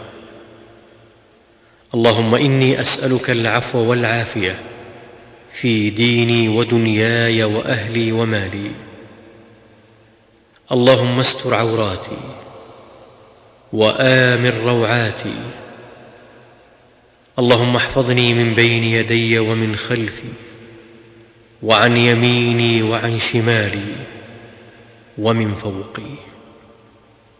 [1.94, 4.69] اللهم إني أسألك العفو والعافية
[5.62, 8.72] في ديني ودنياي وأهلي ومالي.
[10.72, 12.18] اللهم استر عوراتي
[13.74, 15.34] وامن روعاتي.
[17.40, 20.32] اللهم احفظني من بين يدي ومن خلفي
[21.64, 23.96] وعن يميني وعن شمالي
[25.18, 26.16] ومن فوقي.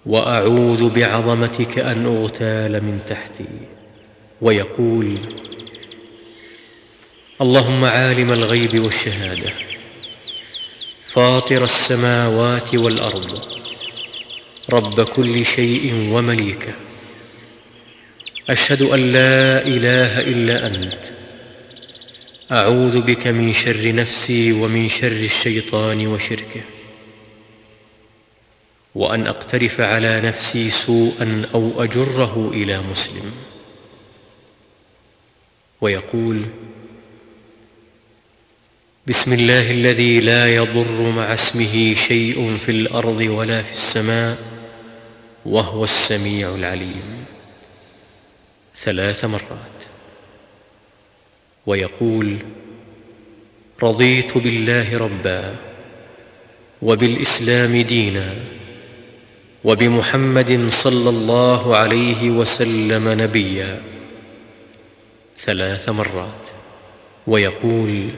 [0.06, 3.50] وأعوذ بعظمتك أن أغتال من تحتي.
[4.42, 5.18] ويقول
[7.42, 9.54] اللهم عالم الغيب والشهادة
[11.14, 13.44] فاطر السماوات والأرض
[14.70, 16.74] رب كل شيء ومليكه
[18.50, 21.00] أشهد أن لا إله إلا أنت.
[22.52, 26.62] أعوذ بك من شر نفسي ومن شر الشيطان وشركه.
[28.96, 33.32] وأن أقترف على نفسي سوءا أو أجره إلى مسلم.
[35.82, 36.46] ويقول
[39.10, 44.38] بسم الله الذي لا يضر مع اسمه شيء في الأرض ولا في السماء
[45.46, 47.26] وهو السميع العليم.
[48.84, 49.80] ثلاث مرات.
[51.66, 52.38] ويقول
[53.84, 55.56] رضيت بالله ربا
[56.82, 58.36] وبالإسلام دينا
[59.64, 63.82] وبمحمد صلى الله عليه وسلم نبيا.
[65.40, 66.46] ثلاث مرات.
[67.28, 68.10] ويقول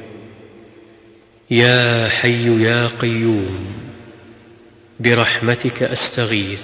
[1.51, 3.65] يا حي يا قيوم
[4.99, 6.61] برحمتك أستغيث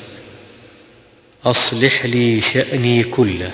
[1.45, 3.51] أصلح لي شأني كله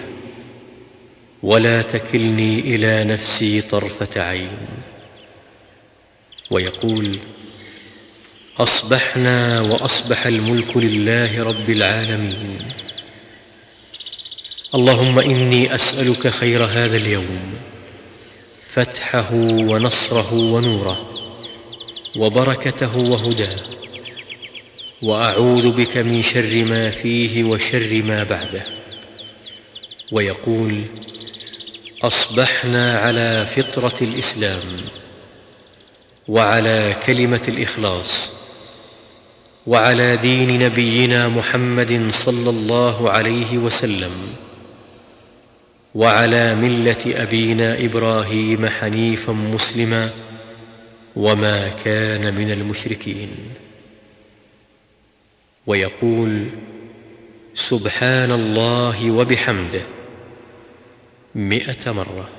[1.44, 4.68] ولا تكلني إلى نفسي طرفة عين.
[6.52, 7.20] ويقول
[8.58, 12.74] أصبحنا وأصبح الملك لله رب العالمين.
[14.76, 17.54] اللهم إني أسألك خير هذا اليوم
[18.74, 21.13] فتحه ونصره ونوره.
[22.16, 23.60] وبركته وهداه
[25.02, 28.64] وأعوذ بك من شر ما فيه وشر ما بعده.
[30.12, 30.82] ويقول
[32.04, 34.62] أصبحنا على فطرة الإسلام
[36.28, 38.30] وعلى كلمة الإخلاص
[39.68, 44.12] وعلى دين نبينا محمد صلى الله عليه وسلم
[45.96, 50.10] وعلى ملة أبينا إبراهيم حنيفا مسلما
[51.16, 53.30] وما كان من المشركين.
[55.68, 56.50] ويقول
[57.56, 59.82] سبحان الله وبحمده
[61.36, 62.30] مئة مرة.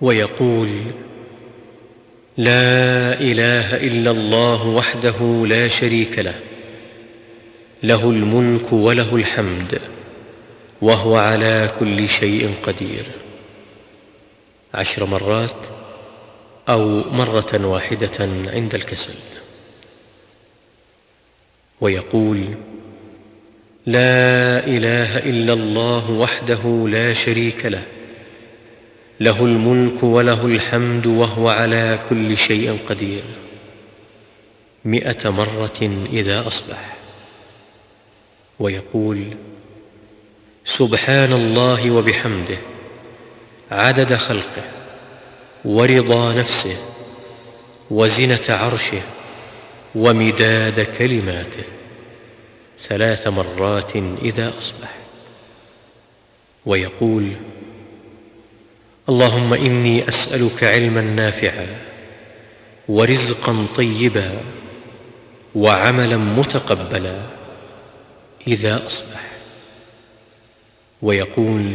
[0.00, 0.68] ويقول
[2.36, 6.40] لا إله إلا الله وحده لا شريك له
[7.82, 9.80] له الملك وله الحمد
[10.82, 13.04] وهو على كل شيء قدير.
[14.74, 15.71] عشر مرات
[16.68, 19.14] أو مرة واحدة عند الكسل.
[21.80, 22.44] ويقول
[23.86, 27.82] لا إله إلا الله وحده لا شريك له
[29.20, 33.22] له الملك وله الحمد وهو على كل شيء قدير.
[34.84, 36.96] مئة مرة إذا أصبح.
[38.58, 39.24] ويقول
[40.64, 42.58] سبحان الله وبحمده
[43.70, 44.81] عدد خلقه.
[45.64, 46.76] ورضا نفسه
[47.90, 49.02] وزنة عرشه
[49.94, 51.64] ومداد كلماته.
[52.80, 54.94] ثلاث مرات إذا أصبح.
[56.66, 57.32] ويقول
[59.08, 61.66] اللهم إني أسألك علما نافعا
[62.88, 64.40] ورزقا طيبا
[65.54, 67.22] وعملا متقبلا
[68.46, 69.22] إذا أصبح.
[71.02, 71.72] ويقول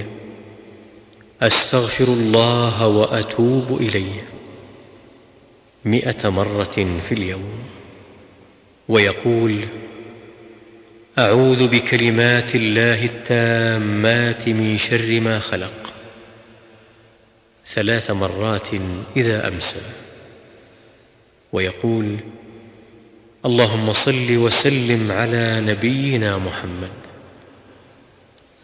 [1.42, 4.28] أستغفر الله وأتوب إليه
[5.86, 7.60] مئة مرة في اليوم.
[8.90, 9.60] ويقول
[11.20, 15.94] أعوذ بكلمات الله التامات من شر ما خلق.
[17.68, 18.68] ثلاث مرات
[19.18, 19.82] إذا أمسى.
[21.54, 22.18] ويقول
[23.46, 26.92] اللهم صل وسلم على نبينا محمد.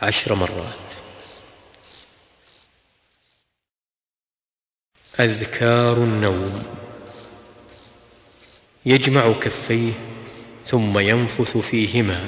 [0.02, 1.03] عشر مرات.
[5.20, 6.64] أذكار النوم.
[8.86, 9.92] يجمع كفيه
[10.68, 12.28] ثم ينفث فيهما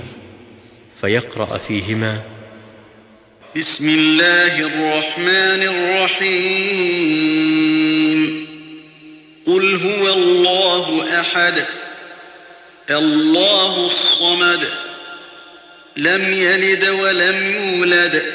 [1.02, 2.22] فيقرأ فيهما.
[3.58, 6.76] بسم الله الرحمن الرحيم.
[9.48, 11.64] قل هو الله أحد.
[12.90, 14.68] الله الصمد.
[15.98, 18.35] لم يلد ولم يولد.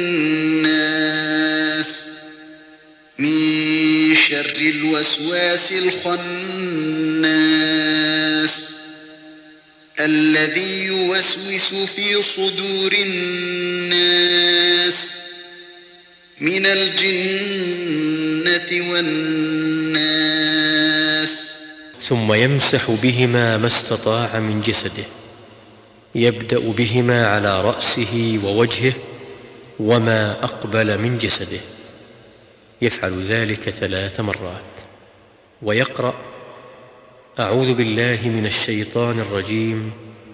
[4.91, 6.21] الوسواس الخناس
[9.99, 14.35] الذي يوسوس في صدور الناس
[16.41, 17.91] من الجنة
[18.91, 20.31] والناس.
[22.03, 25.05] ثم يمسح بهما ما استطاع من جسده
[26.15, 28.93] يبدأ بهما على رأسه ووجهه
[29.79, 31.59] وما أقبل من جسده.
[32.81, 34.70] يفعل ذلك ثلاث مرات.
[35.61, 36.15] ويقرأ
[37.39, 39.91] أعوذ بالله من الشيطان الرجيم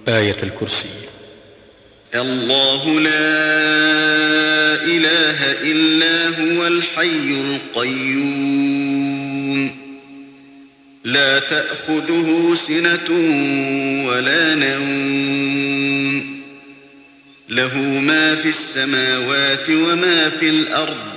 [0.07, 0.89] آية الكرسي.
[2.15, 3.13] الله لا
[4.83, 8.67] إله إلا هو الحي القيوم.
[11.03, 13.09] لا تأخذه سنة
[14.07, 16.41] ولا نوم.
[17.49, 21.16] له ما في السماوات وما في الأرض.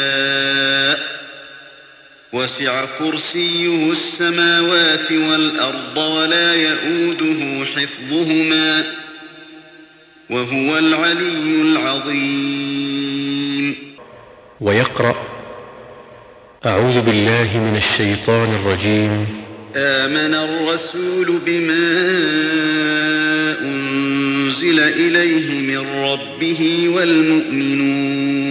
[2.33, 8.83] وسع كرسيه السماوات والأرض ولا يئوده حفظهما
[10.29, 13.75] وهو العلي العظيم.
[14.61, 15.15] ويقرأ
[16.65, 19.27] أعوذ بالله من الشيطان الرجيم.
[19.75, 22.01] آمن الرسول بما
[23.61, 28.50] أنزل إليه من ربه والمؤمنون.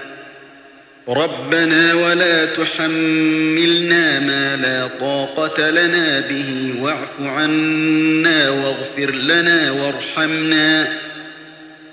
[1.09, 10.97] ربنا ولا تحملنا ما لا طاقة لنا به واعف عنا واغفر لنا وارحمنا.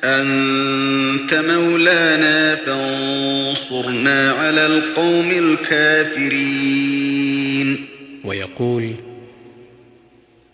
[0.05, 6.69] أنت مولانا فانصرنا على القوم الكافرين.
[8.25, 8.95] ويقول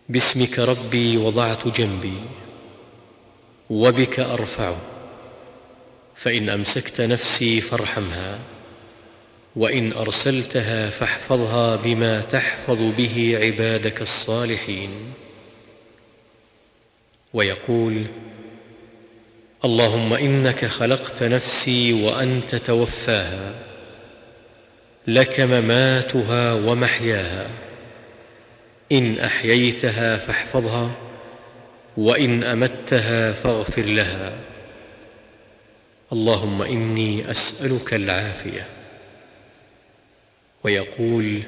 [0.09, 2.15] باسمك ربي وضعت جنبي
[3.71, 4.94] وبك ارفعه
[6.25, 8.39] فإن أمسكت نفسي فارحمها
[9.57, 14.91] وإن أرسلتها فاحفظها بما تحفظ به عبادك الصالحين.
[17.35, 18.05] ويقول
[19.65, 23.55] اللهم إنك خلقت نفسي وأنت توفاها
[25.07, 27.51] لك مماتها ومحياها.
[28.93, 30.91] إن أحييتها فاحفظها
[31.97, 34.54] وإن أمتها فاغفر لها.
[36.15, 38.67] اللهم إني أسألك العافية.
[40.65, 41.43] ويقول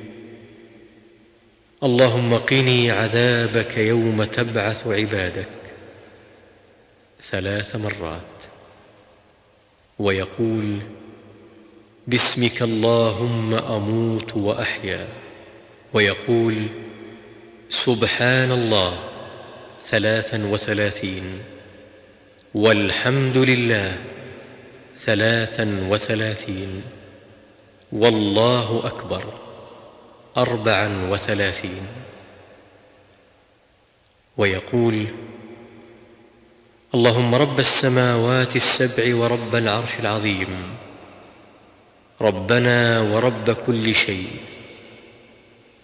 [1.82, 5.48] اللهم قني عذابك يوم تبعث عبادك
[7.30, 8.20] ثلاث مرات.
[9.98, 10.78] ويقول
[12.06, 15.08] باسمك اللهم أموت وأحيا.
[15.92, 16.66] ويقول
[17.70, 18.98] سبحان الله
[19.86, 21.38] ثلاثا وثلاثين.
[22.54, 24.15] والحمد لله
[24.98, 26.82] ثلاثا وثلاثين.
[27.92, 29.24] والله أكبر.
[30.36, 31.86] اربعا وثلاثين.
[34.36, 35.06] ويقول
[36.94, 40.76] اللهم رب السماوات السبع ورب العرش العظيم.
[42.20, 44.30] ربنا ورب كل شيء.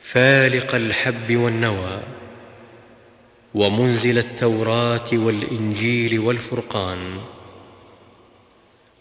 [0.02, 2.00] فالق الحب والنوى.
[3.54, 7.18] ومنزل التوراة والإنجيل والفرقان.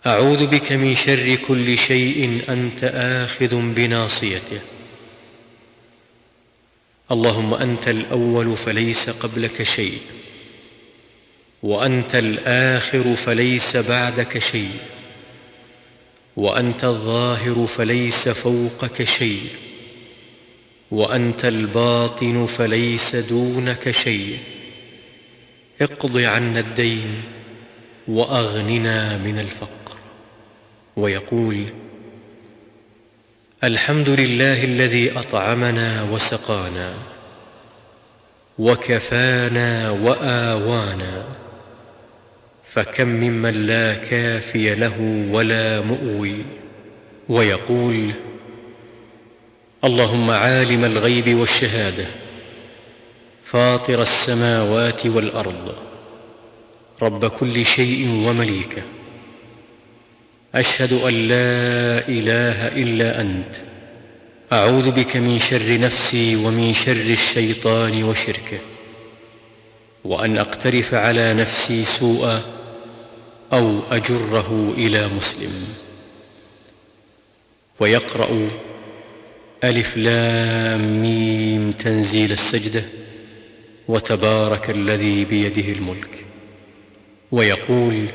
[0.06, 4.60] أعوذ بك من شر كل شيء أنت آخذ بناصيته.
[7.12, 10.00] اللهم أنت الأول فليس قبلك شيء
[11.64, 14.80] وأنت الآخر فليس بعدك شيء
[16.36, 19.50] وأنت الظاهر فليس فوقك شيء
[20.92, 24.38] وأنت الباطن فليس دونك شيء.
[25.82, 27.24] اقض عنا الدين
[28.08, 29.81] وأغننا من الفقر.
[30.96, 31.66] ويقول
[33.64, 36.94] الحمد لله الذي أطعمنا وسقانا
[38.60, 41.26] وكفانا وآوانا
[42.70, 46.36] فكم ممن لا كافي له ولا مؤوي.
[47.30, 48.12] ويقول
[49.84, 52.06] اللهم عالم الغيب والشهادة
[53.46, 55.76] فاطر السماوات والأرض
[57.02, 58.82] رب كل شيء ومليكه.
[60.56, 63.56] أشهد أن لا إله إلا أنت.
[64.54, 68.60] أعوذ بك من شر نفسي ومن شر الشيطان وشركه.
[70.04, 72.42] وأن أقترف على نفسي سوءا
[73.54, 75.68] أو أجره إلى مسلم.
[77.80, 78.50] ويقرأ
[79.64, 82.84] ألف لام ميم تنزيل السجدة
[83.88, 86.26] وتبارك الذي بيده الملك.
[87.32, 88.06] ويقول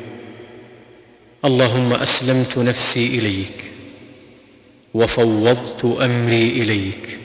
[1.46, 3.70] اللهم أسلمت نفسي إليك
[4.94, 7.18] وفوضت أمري إليك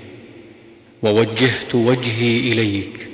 [1.04, 3.08] ووجهت وجهي إليك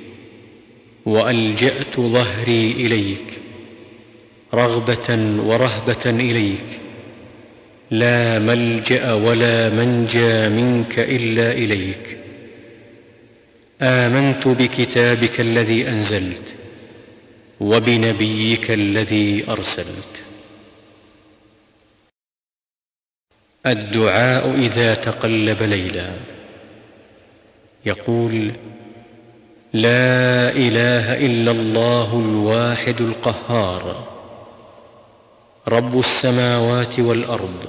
[1.06, 3.40] وألجأت ظهري إليك
[4.54, 6.80] رغبة ورهبة إليك
[7.92, 12.18] لا ملجأ ولا منجى منك إلا إليك.
[13.82, 16.56] آمنت بكتابك الذي أنزلت
[17.60, 20.27] وبنبيك الذي أرسلت.
[23.72, 26.10] الدعاء إذا تقلب ليلا.
[27.86, 28.52] يقول
[29.74, 34.08] لا إله إلا الله الواحد القهار.
[35.68, 37.66] رب السماوات والأرض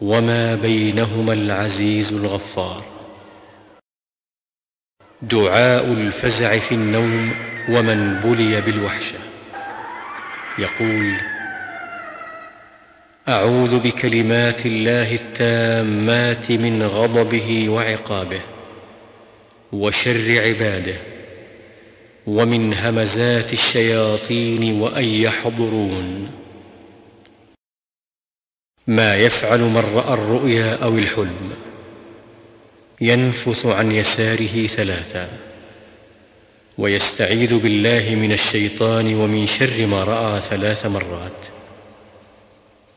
[0.00, 2.84] وما بينهما العزيز الغفار.
[5.22, 7.34] دعاء الفزع في النوم
[7.68, 9.18] ومن بلي بالوحشة.
[10.58, 11.35] يقول
[13.28, 18.40] أعوذ بكلمات الله التامات من غضبه وعقابه
[19.72, 20.94] وشر عباده
[22.26, 26.30] ومن همزات الشياطين وأن يحضرون.
[28.86, 31.52] ما يفعل من رأى الرؤيا أو الحلم
[33.00, 35.28] ينفث عن يساره ثلاثا
[36.78, 41.55] ويستعيذ بالله من الشيطان ومن شر ما رأى ثلاث مرات.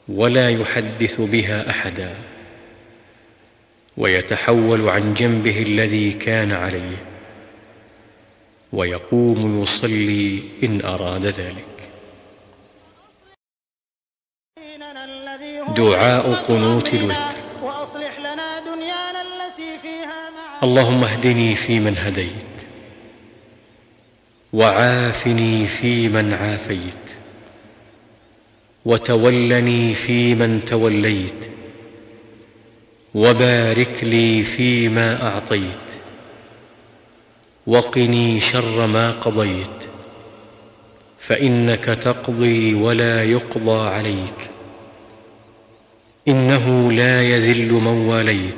[0.09, 2.15] ولا يحدث بها أحدا
[3.97, 6.97] ويتحول عن جنبه الذي كان عليه
[8.73, 11.65] ويقوم يصلي إن أراد ذلك.
[15.75, 17.37] دعاء قنوت الوتر.
[20.63, 22.57] اللهم اهدني فيمن هديت
[24.53, 27.08] وعافني فيمن عافيت.
[28.85, 31.49] وتولني فيمن توليت
[33.15, 35.89] وبارك لي فيما أعطيت
[37.67, 39.79] وقني شر ما قضيت
[41.19, 44.49] فإنك تقضي ولا يقضى عليك
[46.27, 48.55] إنه لا يذل من واليت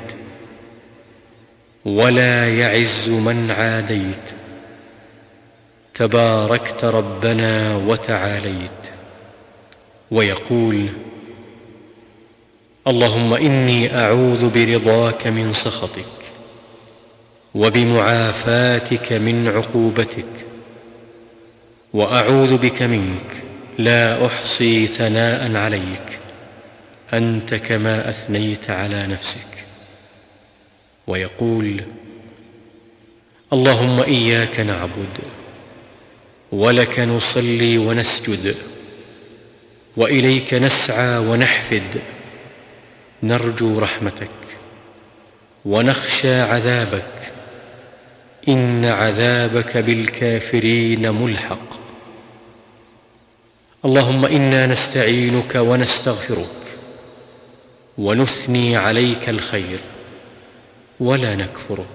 [1.84, 4.42] ولا يعز من عاديت
[5.94, 8.81] تباركت ربنا وتعاليت.
[10.12, 10.86] ويقول
[12.86, 16.04] اللهم إني أعوذ برضاك من سخطك
[17.54, 20.44] وبمعافاتك من عقوبتك
[21.92, 23.42] وأعوذ بك منك
[23.78, 26.18] لا أحصي ثناء عليك
[27.12, 29.64] أنت كما أثنيت على نفسك.
[31.06, 31.80] ويقول
[33.52, 35.18] اللهم إياك نعبد
[36.52, 38.54] ولك نصلي ونسجد
[39.96, 42.00] وإليك نسعى ونحفد.
[43.22, 44.28] نرجو رحمتك
[45.64, 47.32] ونخشى عذابك.
[48.48, 51.80] إن عذابك بالكافرين ملحق.
[53.84, 56.56] اللهم إنا نستعينك ونستغفرك.
[57.98, 59.78] ونثني عليك الخير.
[61.00, 61.86] ولا نكفرك.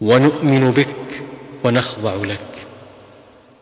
[0.00, 1.22] ونؤمن بك
[1.64, 2.66] ونخضع لك.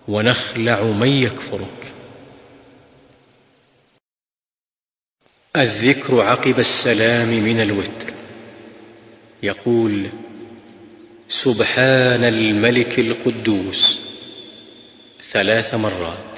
[0.09, 1.82] ونخلع من يكفرك.
[5.57, 8.12] الذكر عقب السلام من الوتر.
[9.42, 10.07] يقول
[11.28, 14.00] سبحان الملك القدوس.
[15.30, 16.32] ثلاث مرات.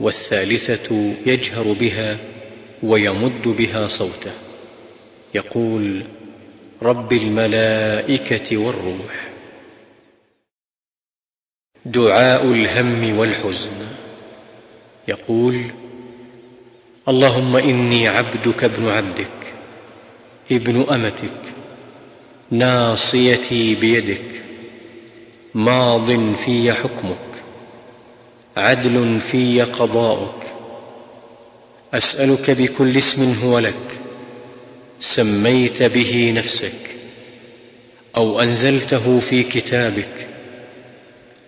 [0.00, 2.16] والثالثة يجهر بها
[2.82, 4.32] ويمد بها صوته.
[5.34, 6.02] يقول
[6.82, 9.32] رب الملائكة والروح.
[11.84, 13.70] دعاء الهم والحزن.
[15.08, 15.60] يقول
[17.08, 19.52] اللهم إني عبدك ابن عبدك
[20.52, 21.40] ابن أمتك
[22.50, 24.42] ناصيتي بيدك
[25.54, 27.28] ماض في حكمك
[28.56, 30.42] عدل في قضاؤك
[31.94, 34.00] أسألك بكل اسم هو لك
[35.00, 36.94] سميت به نفسك
[38.16, 40.28] أو أنزلته في كتابك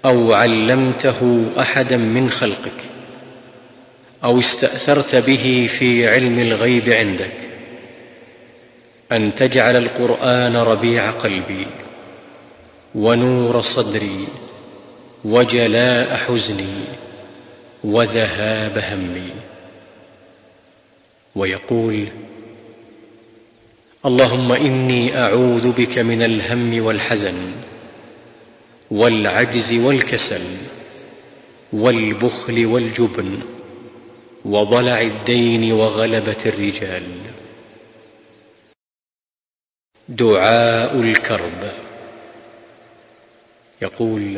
[0.04, 2.89] أو علمته أحدا من خلقك.
[4.24, 7.34] أو استأثرت به في علم الغيب عندك
[9.12, 11.66] أن تجعل القرآن ربيع قلبي
[12.94, 14.28] ونور صدري
[15.24, 16.80] وجلاء حزني
[17.84, 19.30] وذهاب همي.
[21.34, 22.06] ويقول
[24.06, 27.52] اللهم إني أعوذ بك من الهم والحزن
[28.90, 30.42] والعجز والكسل
[31.72, 33.38] والبخل والجبن
[34.44, 37.02] وضلع الدين وغلبة الرجال.
[40.08, 41.72] دعاء الكرب.
[43.82, 44.34] يقول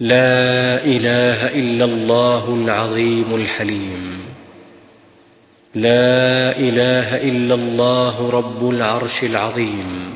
[0.00, 4.20] لا إله إلا الله العظيم الحليم.
[5.74, 10.14] لا إله إلا الله رب العرش العظيم.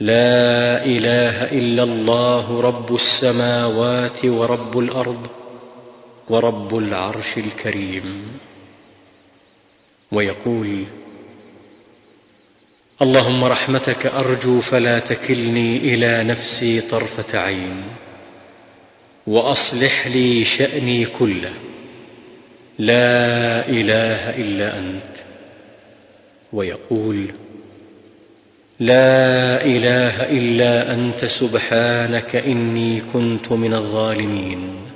[0.00, 5.39] لا إله إلا الله رب السماوات ورب الأرض.
[6.30, 8.38] ورب العرش الكريم.
[10.12, 10.84] ويقول
[13.02, 17.82] اللهم رحمتك أرجو فلا تكلني إلى نفسي طرفة عين
[19.26, 21.52] وأصلح لي شأني كله.
[22.78, 25.16] لا إله إلا أنت.
[26.52, 27.26] ويقول
[28.80, 34.89] لا إله إلا أنت سبحانك إني كنت من الظالمين.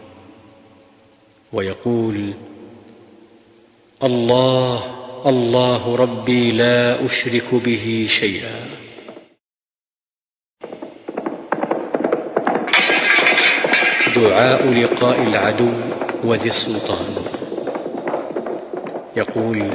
[1.54, 2.32] ويقول
[4.02, 4.94] الله
[5.26, 8.54] الله ربي لا أشرك به شيئا.
[14.16, 15.72] دعاء لقاء العدو
[16.24, 17.14] وذي السلطان.
[19.16, 19.70] يقول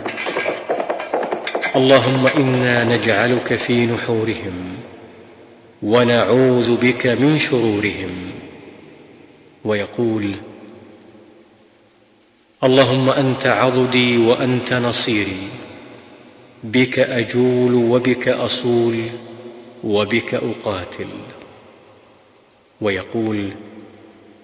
[1.76, 4.78] اللهم إنا نجعلك في نحورهم
[5.84, 8.32] ونعوذ بك من شرورهم.
[9.66, 10.49] ويقول
[12.64, 15.48] اللهم أنت عضدي وأنت نصيري.
[16.64, 19.04] بك أجول وبك أصول
[19.84, 21.08] وبك أقاتل.
[22.82, 23.52] ويقول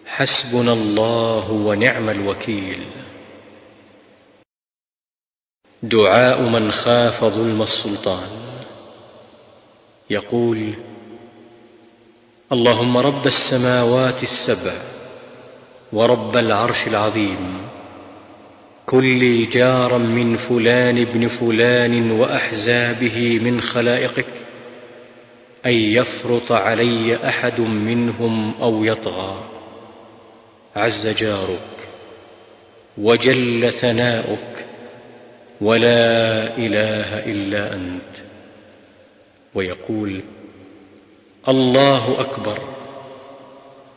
[0.05, 2.83] حسبنا الله ونعم الوكيل.
[5.83, 8.27] دعاء من خاف ظلم السلطان.
[10.09, 10.73] يقول
[12.51, 14.73] اللهم رب السماوات السبع
[15.93, 17.74] ورب العرش العظيم.
[18.85, 24.25] كل جارا من فلان ابن فلان وأحزابه من خلائقك
[25.65, 29.43] أن يفرط علي أحد منهم أو يطغى.
[30.75, 31.87] عز جارك
[32.97, 34.65] وجل ثناؤك
[35.61, 38.15] ولا إله إلا أنت.
[39.53, 40.21] ويقول
[41.47, 42.59] الله أكبر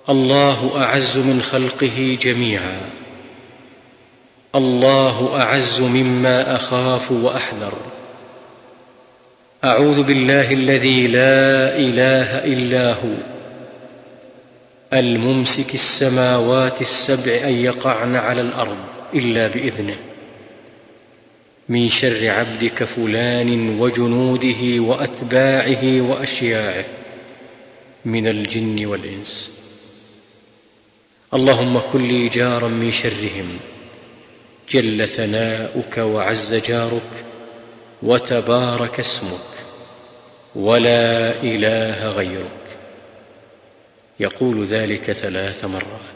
[0.08, 2.80] الله أعز من خلقه جميعا.
[4.54, 7.78] الله أعز مما أخاف وأحذر.
[9.64, 13.14] أعوذ بالله الذي لا إله إلا هو.
[14.92, 18.78] الممسك السماوات السبع أن يقعن على الأرض
[19.14, 19.96] إلا بإذنه.
[21.68, 26.84] من شر عبدك فلان وجنوده وأتباعه وأشياعه
[28.04, 29.50] من الجن والإنس.
[31.34, 33.58] اللهم كن لي جارا من شرهم.
[34.70, 37.24] جل ثناؤك وعز جارك
[38.02, 39.40] وتبارك اسمك
[40.54, 42.78] ولا إله غيرك.
[44.20, 46.08] يقول ذلك ثلاث مرات.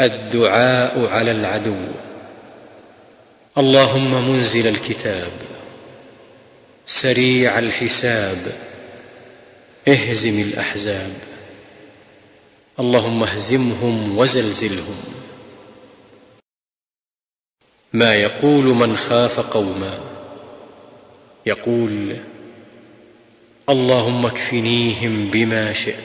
[0.00, 1.86] الدعاء على العدو.
[3.58, 5.32] اللهم منزل الكتاب.
[6.86, 8.52] سريع الحساب.
[9.88, 11.31] اهزم الأحزاب.
[12.82, 14.96] اللهم اهزمهم وزلزلهم.
[17.92, 20.00] ما يقول من خاف قوما.
[21.46, 22.16] يقول
[23.68, 25.96] اللهم اكفنيهم بما شئت.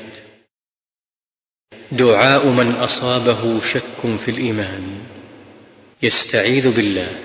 [1.92, 5.02] دعاء من أصابه شك في الإيمان.
[6.04, 7.16] يستعيذ بالله.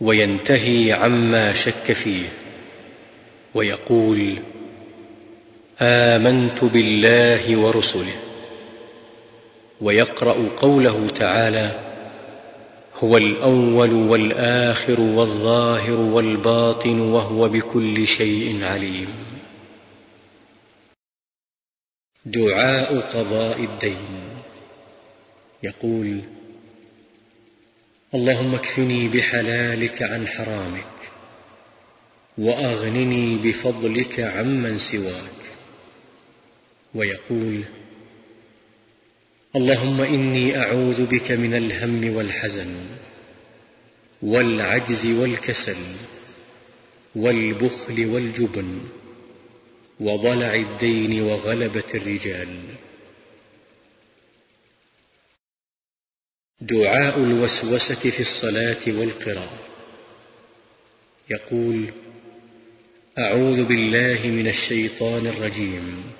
[0.00, 2.28] وينتهي عما شك فيه.
[3.54, 4.38] ويقول
[5.80, 8.16] آمنت بالله ورسله
[9.80, 11.80] ويقرأ قوله تعالى
[12.94, 19.08] هو الأول والآخر والظاهر والباطن وهو بكل شيء عليم.
[22.26, 24.20] دعاء قضاء الدين.
[25.62, 26.20] يقول
[28.14, 30.84] اللهم اكفني بحلالك عن حرامك
[32.38, 35.43] وأغنني بفضلك عمن سواك.
[36.94, 37.64] ويقول
[39.56, 42.74] اللهم إني أعوذ بك من الهم والحزن
[44.22, 45.76] والعجز والكسل
[47.16, 48.80] والبخل والجبن
[50.00, 52.58] وضلع الدين وغلبة الرجال.
[56.60, 59.58] دعاء الوسوسة في الصلاة والقراءة.
[61.30, 61.92] يقول
[63.18, 66.13] أعوذ بالله من الشيطان الرجيم.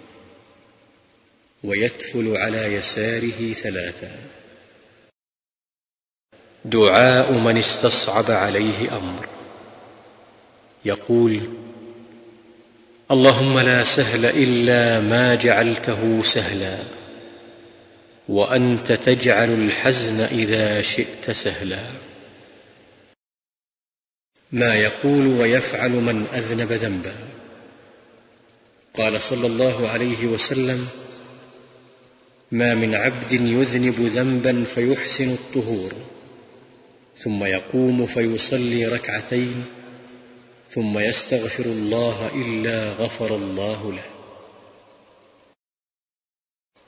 [1.65, 4.11] ويتفل على يساره ثلاثا.
[6.65, 9.29] دعاء من استصعب عليه أمر.
[10.85, 11.41] يقول
[13.11, 16.79] اللهم لا سهل إلا ما جعلته سهلا
[18.29, 21.85] وأنت تجعل الحزن إذا شئت سهلا.
[24.53, 27.15] ما يقول ويفعل من أذنب ذنبا.
[28.95, 30.89] قال صلى الله عليه وسلم
[32.55, 35.93] ما من عبد يذنب ذنبا فيحسن الطهور
[37.19, 39.65] ثم يقوم فيصلي ركعتين
[40.71, 44.05] ثم يستغفر الله إلا غفر الله له.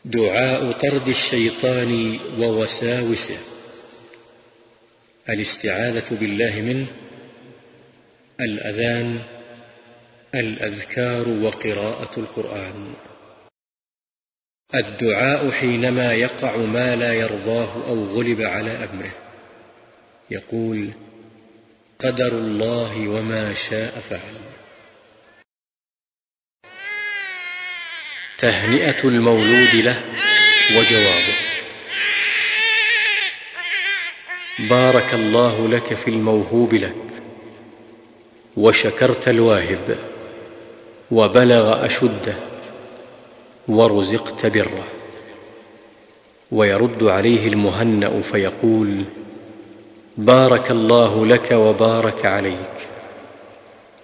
[0.05, 3.39] دعاء طرد الشيطان ووساوسه.
[5.29, 6.87] الاستعاذة بالله منه
[8.41, 9.23] الأذان
[10.35, 12.95] الأذكار وقراءة القرآن.
[14.75, 19.13] الدعاء حينما يقع ما لا يرضاه أو غلب على أمره.
[20.31, 20.91] يقول
[21.99, 24.35] قدر الله وما شاء فعل.
[28.39, 30.03] تهنئة المولود له
[30.77, 31.35] وجوابه.
[34.59, 37.23] بارك الله لك في الموهوب لك
[38.57, 39.99] وشكرت الواهب
[41.11, 42.56] وبلغ أشده.
[43.69, 44.85] ورزقت بره.
[46.53, 49.05] ويرد عليه المهنأ فيقول
[50.17, 52.77] بارك الله لك وبارك عليك.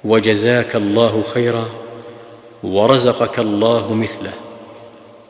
[0.05, 1.69] وجزاك الله خيرا
[2.63, 4.33] ورزقك الله مثله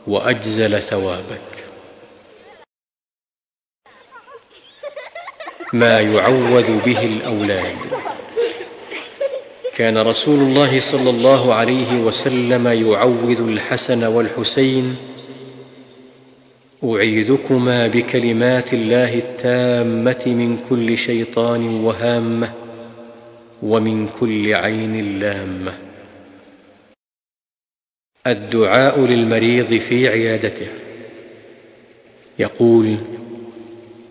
[0.07, 1.53] وأجزل ثوابك.
[5.72, 8.12] ما يعوذ به الأولاد.
[9.77, 14.96] كان رسول الله صلى الله عليه وسلم يعوذ الحسن والحسين
[16.84, 22.53] أعيذكما بكلمات الله التامة من كل شيطان وهامة
[23.63, 25.75] ومن كل عين لامة.
[28.26, 30.68] الدعاء للمريض في عيادته.
[32.38, 32.96] يقول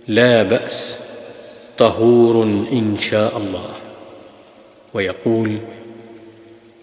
[0.07, 0.99] لا بأس
[1.77, 3.90] طهور إن شاء الله.
[4.93, 5.57] ويقول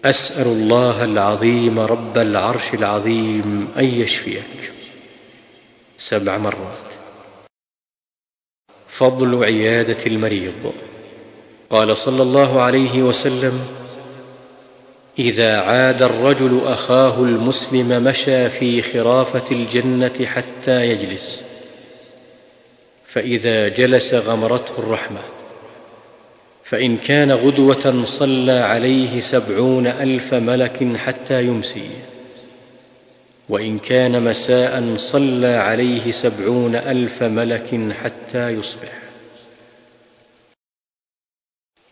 [0.05, 4.71] أسأل الله العظيم رب العرش العظيم أن يشفيك.
[5.97, 6.77] سبع مرات.
[8.89, 10.73] فضل عيادة المريض.
[11.69, 13.67] قال صلى الله عليه وسلم
[15.19, 21.43] إذا عاد الرجل أخاه المسلم مشى في خرافة الجنة حتى يجلس
[23.07, 25.38] فإذا جلس غمرته الرحمة.
[26.69, 31.89] فإن كان غدوة صلى عليه سبعون ألف ملك حتى يمسي.
[33.49, 38.99] وإن كان مساء صلى عليه سبعون ألف ملك حتى يصبح.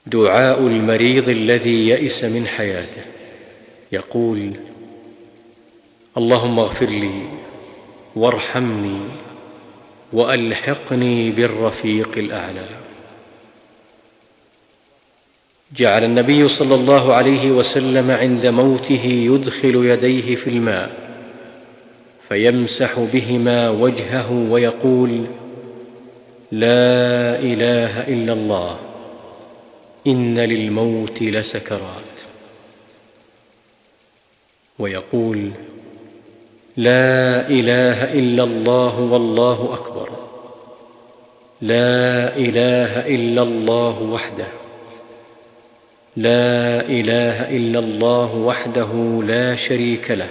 [0.06, 3.02] دعاء المريض الذي يئس من حياته.
[3.92, 4.52] يقول
[6.18, 7.22] اللهم اغفر لي
[8.16, 9.02] وارحمني
[10.14, 12.87] وألحقني بالرفيق الأعلى.
[15.76, 20.92] جعل النبي صلى الله عليه وسلم عند موته يدخل يديه في الماء
[22.30, 25.26] فيمسح بهما وجهه ويقول
[26.52, 28.80] لا إله إلا الله
[30.08, 32.04] إن للموت لسكرات.
[34.80, 35.52] ويقول
[36.78, 40.10] لا إله إلا الله والله أكبر
[41.62, 44.67] لا إله إلا الله وحده.
[46.18, 50.30] لا إله إلا الله وحده لا شريك له.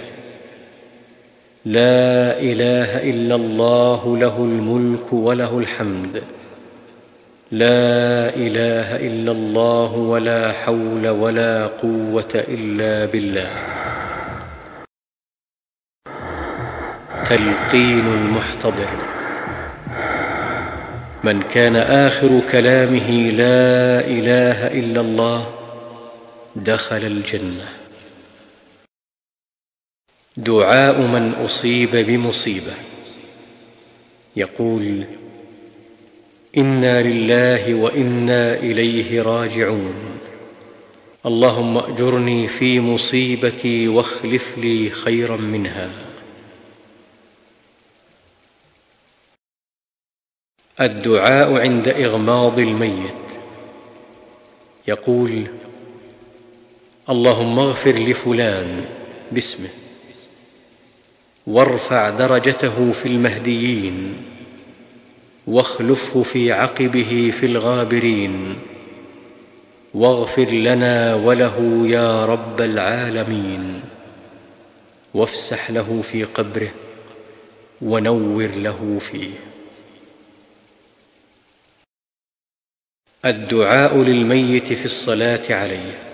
[1.65, 6.23] لا إله إلا الله له الملك وله الحمد.
[7.51, 13.49] لا إله إلا الله ولا حول ولا قوة إلا بالله.
[17.25, 18.91] تلقين المحتضر.
[21.23, 25.56] من كان آخر كلامه لا إله إلا الله
[26.63, 27.69] دخل الجنة.
[30.37, 32.73] دعاء من أصيب بمصيبة.
[34.35, 35.03] يقول
[36.57, 40.19] إنا لله وإنا إليه راجعون.
[41.25, 45.91] اللهم أجرني في مصيبتي واخلف لي خيرا منها.
[50.81, 53.27] الدعاء عند إغماض الميت.
[54.87, 55.47] يقول
[57.09, 58.85] اللهم اغفر لفلان
[59.31, 59.69] باسمه.
[61.47, 64.17] وارفع درجته في المهديين.
[65.47, 68.55] واخلفه في عقبه في الغابرين.
[69.93, 73.81] واغفر لنا وله يا رب العالمين.
[75.13, 76.71] وافسح له في قبره.
[77.81, 79.31] ونور له فيه.
[83.25, 86.06] الدعاء للميت في الصلاة عليه.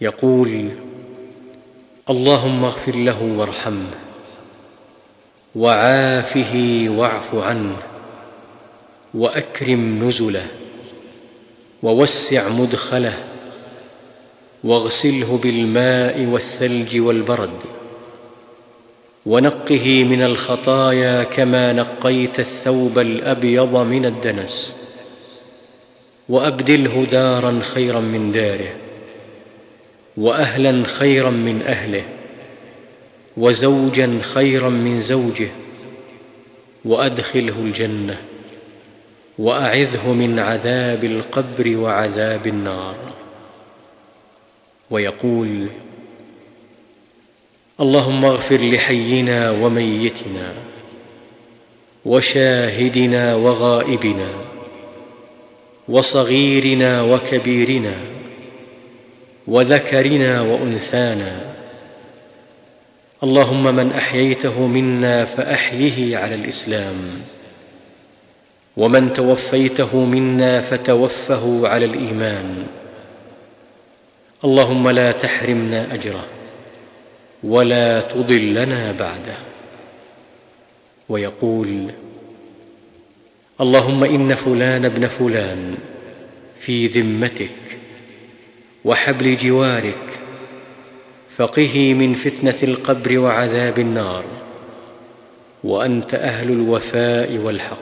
[0.00, 0.68] يقول
[2.10, 3.94] اللهم اغفر له وارحمه
[5.54, 7.76] وعافه واعف عنه
[9.14, 10.46] وأكرم نزله
[11.82, 13.14] ووسع مدخله
[14.64, 17.60] واغسله بالماء والثلج والبرد
[19.26, 24.76] ونقه من الخطايا كما نقيت الثوب الأبيض من الدنس
[26.28, 28.85] وأبدله دارا خيرا من داره.
[30.16, 32.04] وأهلا خيرا من أهله
[33.36, 35.48] وزوجا خيرا من زوجه
[36.84, 38.16] وأدخله الجنة
[39.38, 42.96] وأعذه من عذاب القبر وعذاب النار.
[44.90, 45.68] ويقول
[47.80, 50.54] اللهم اغفر لحينا وميتنا
[52.04, 54.28] وشاهدنا وغائبنا
[55.88, 58.15] وصغيرنا وكبيرنا
[59.48, 61.40] وذكرنا وأنثانا.
[63.22, 66.94] اللهم من أحييته منا فأحيه على الإسلام.
[68.76, 72.66] ومن توفيته منا فتوفه على الإيمان.
[74.44, 76.24] اللهم لا تحرمنا أجره
[77.42, 79.36] ولا تضلنا بعده.
[81.08, 81.90] ويقول
[83.60, 85.74] اللهم إن فلان ابن فلان
[86.60, 87.75] في ذمتك
[88.86, 90.18] وحبل جوارك
[91.36, 94.24] فقه من فتنة القبر وعذاب النار
[95.64, 97.78] وأنت أهل الوفاء والحق.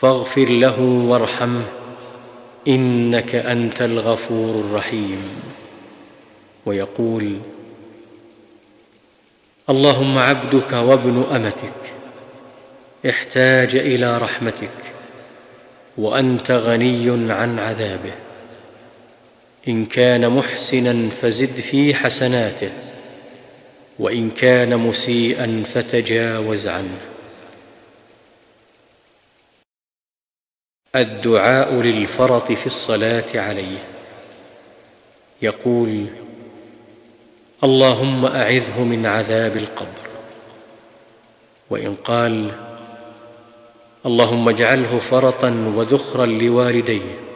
[0.00, 1.64] فاغفر له وارحمه
[2.68, 5.28] إنك أنت الغفور الرحيم.
[6.66, 7.38] ويقول
[9.70, 11.92] اللهم عبدك وابن أمتك
[13.08, 14.78] احتاج إلى رحمتك
[15.98, 18.27] وأنت غني عن عذابه.
[19.68, 22.70] إن كان محسنا فزد في حسناته
[23.98, 27.00] وإن كان مسيئا فتجاوز عنه.
[30.96, 33.78] الدعاء للفرط في الصلاة عليه.
[35.42, 36.06] يقول
[37.64, 40.08] اللهم أعذه من عذاب القبر.
[41.70, 42.50] وإن قال
[44.06, 47.27] اللهم اجعله فرطا وذخرا لوالديه.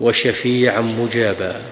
[0.00, 1.62] وشفيعا مجابا.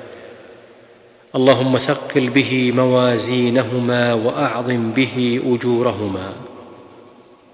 [1.37, 6.33] اللهم ثقل به موازينهما وأعظم به أجورهما.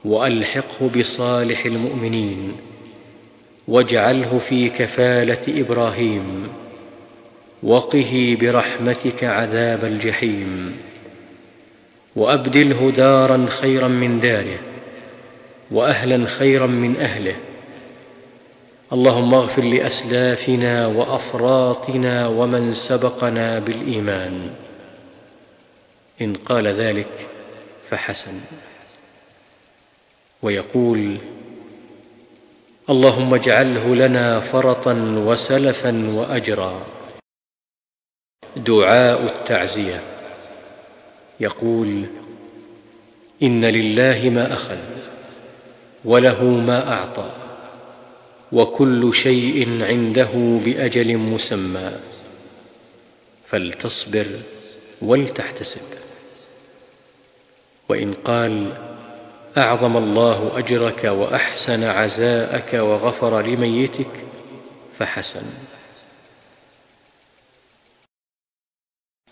[0.05, 2.53] وألحقه بصالح المؤمنين.
[3.69, 6.49] واجعله في كفالة إبراهيم.
[7.63, 10.73] وقه برحمتك عذاب الجحيم.
[12.17, 14.59] وأبدله دارا خيرا من داره.
[15.71, 17.35] وأهلا خيرا من أهله.
[18.93, 24.51] اللهم اغفر لأسلافنا وأفراطنا ومن سبقنا بالإيمان.
[26.21, 27.27] إن قال ذلك
[27.91, 28.41] فحسن.
[30.43, 31.17] ويقول
[32.91, 34.95] اللهم اجعله لنا فرطا
[35.27, 36.83] وسلفا واجرا.
[38.57, 40.01] دعاء التعزية.
[41.41, 42.05] يقول
[43.43, 44.79] إن لله ما أخذ
[46.05, 47.40] وله ما أعطى.
[48.53, 51.93] وكل شيء عنده بأجل مسمى.
[53.47, 54.27] فلتصبر
[55.03, 55.81] ولتحتسب.
[57.89, 58.73] وإن قال
[59.57, 64.11] أعظم الله أجرك وأحسن عزاءك وغفر لميتك
[64.99, 65.43] فحسن.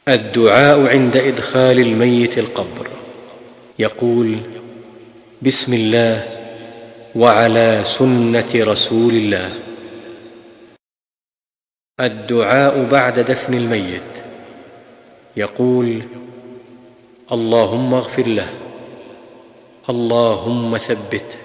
[0.08, 2.88] الدعاء عند إدخال الميت القبر.
[3.78, 4.36] يقول
[5.42, 6.37] بسم الله
[7.16, 9.50] وعلى سنة رسول الله.
[12.00, 14.02] الدعاء بعد دفن الميت.
[15.36, 16.02] يقول
[17.32, 18.50] اللهم اغفر له.
[19.90, 21.38] اللهم ثبته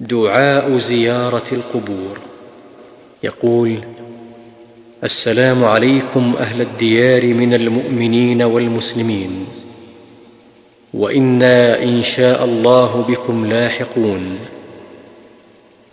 [0.00, 2.20] دعاء زيارة القبور.
[3.22, 3.84] يقول
[5.04, 9.46] السلام عليكم أهل الديار من المؤمنين والمسلمين.
[10.96, 14.38] وإنا إن شاء الله بكم لاحقون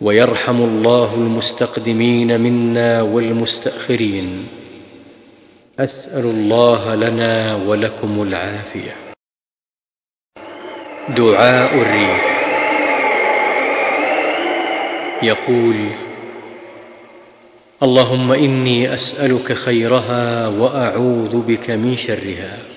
[0.02, 4.48] ويرحم الله المستقدمين منا والمستأخرين
[5.80, 8.96] أسأل الله لنا ولكم العافية
[11.10, 12.40] دعاء الريح
[15.24, 15.76] يقول
[17.84, 22.73] اللهم إني أسألك خيرها وأعوذ بك من شرها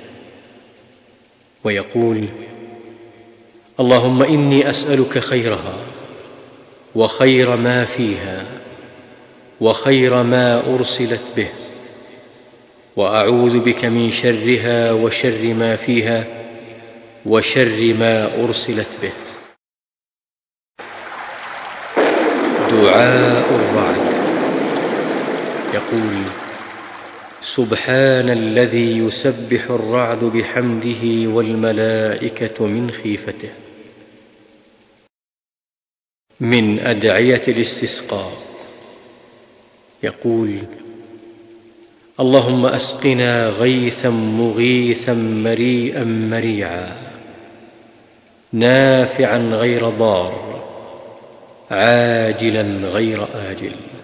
[1.66, 2.28] ويقول
[3.80, 5.78] اللهم إني أسألك خيرها
[6.94, 8.46] وخير ما فيها
[9.60, 11.48] وخير ما أرسلت به
[12.96, 16.24] وأعوذ بك من شرها وشر ما فيها
[17.26, 19.12] وشر ما أرسلت به.
[22.70, 24.12] دعاء الرعد
[25.74, 26.45] يقول
[27.46, 33.48] سبحان الذي يسبح الرعد بحمده والملائكة من خيفته.
[36.40, 38.32] من أدعية الاستسقاء.
[40.02, 40.58] يقول
[42.20, 46.96] اللهم أسقنا غيثا مغيثا مريئا مريعا.
[48.52, 50.62] نافعا غير ضار.
[51.70, 53.95] عاجلا غير آجل.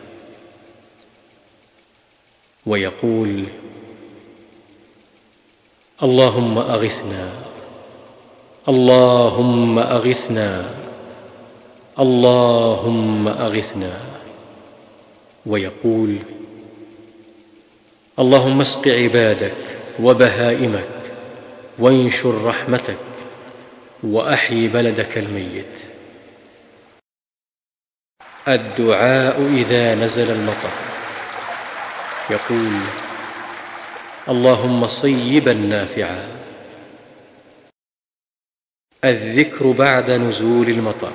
[2.66, 3.44] ويقول
[6.02, 7.32] اللهم أغثنا
[8.68, 10.82] اللهم أغثنا
[11.98, 14.00] اللهم أغثنا.
[15.46, 16.18] ويقول
[18.18, 19.54] اللهم اسق عبادك
[20.00, 20.88] وبهائمك
[21.78, 22.96] وانشر رحمتك
[24.02, 25.76] وأحي بلدك الميت.
[28.48, 30.91] الدعاء إذا نزل المطر.
[32.30, 32.80] يقول
[34.28, 36.28] اللهم صيبا نافعا.
[39.04, 41.12] الذكر بعد نزول المطر.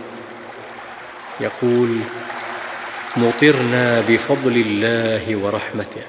[1.39, 1.99] يقول
[3.17, 6.03] مطرنا بفضل الله ورحمته.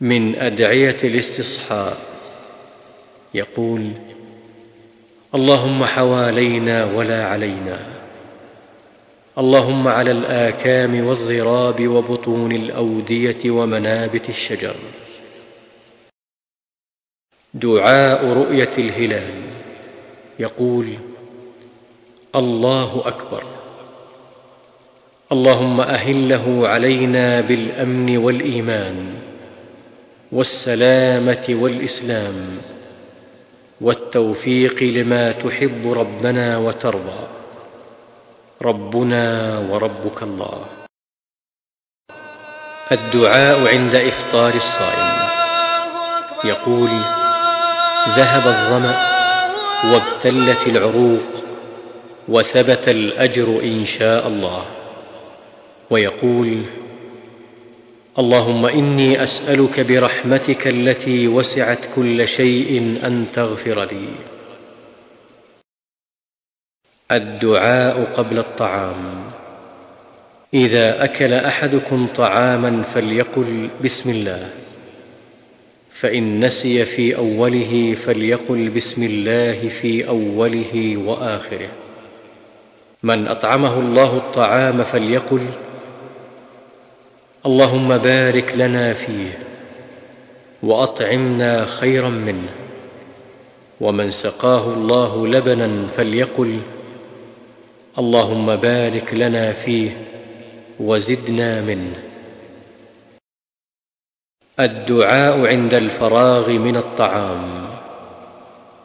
[0.00, 1.96] من أدعية الاستصحاء.
[3.34, 3.92] يقول
[5.34, 8.01] اللهم حوالينا ولا علينا.
[9.38, 14.74] اللهم على الآكام والضراب وبطون الأودية ومنابت الشجر.
[17.54, 19.42] دعاء رؤية الهلال.
[20.38, 20.86] يقول
[22.34, 23.44] الله أكبر.
[25.32, 29.14] اللهم أهله علينا بالأمن والإيمان
[30.32, 32.58] والسلامة والإسلام
[33.80, 37.41] والتوفيق لما تحب ربنا وترضى.
[38.62, 40.64] ربنا وربك الله.
[42.92, 45.12] الدعاء عند إفطار الصائم.
[46.44, 46.90] يقول
[48.16, 48.96] ذهب الظمأ
[49.92, 51.44] وابتلت العروق
[52.28, 54.62] وثبت الأجر إن شاء الله.
[55.90, 56.62] ويقول
[58.18, 64.31] اللهم إني أسألك برحمتك التي وسعت كل شيء أن تغفر لي.
[67.16, 69.24] الدعاء قبل الطعام.
[70.54, 74.48] إذا أكل أحدكم طعاما فليقل بسم الله.
[75.92, 81.68] فإن نسي في أوله فليقل بسم الله في أوله وآخره.
[83.02, 85.46] من أطعمه الله الطعام فليقل
[87.46, 89.38] اللهم بارك لنا فيه
[90.62, 92.48] وأطعمنا خيرا منه.
[93.80, 96.58] ومن سقاه الله لبنا فليقل
[97.98, 99.90] اللهم بارك لنا فيه
[100.80, 102.02] وزدنا منه.
[104.60, 107.66] الدعاء عند الفراغ من الطعام.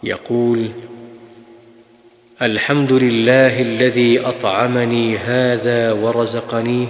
[0.03, 0.69] يقول
[2.41, 6.87] الحمد لله الذي أطعمني هذا ورزقنيه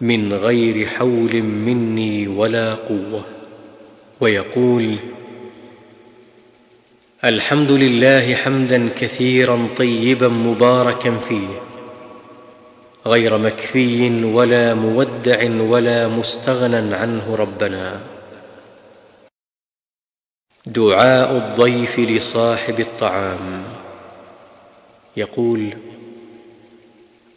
[0.00, 3.24] من غير حول مني ولا قوة.
[4.20, 4.96] ويقول
[7.24, 11.62] الحمد لله حمدا كثيرا طيبا مباركا فيه
[13.06, 18.00] غير مكفي ولا مودع ولا مستغنى عنه ربنا.
[20.66, 23.62] دعاء الضيف لصاحب الطعام.
[25.16, 25.74] يقول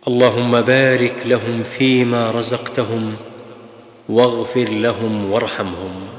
[0.07, 3.15] اللهم بارك لهم فيما رزقتهم
[4.09, 6.14] واغفر لهم وارحمهم.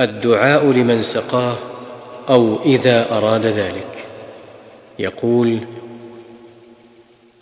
[0.00, 1.56] الدعاء لمن سقاه
[2.28, 4.04] أو إذا أراد ذلك.
[4.98, 5.58] يقول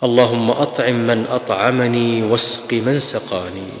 [0.03, 3.71] اللهم أطعم من أطعمني واسق من سقاني.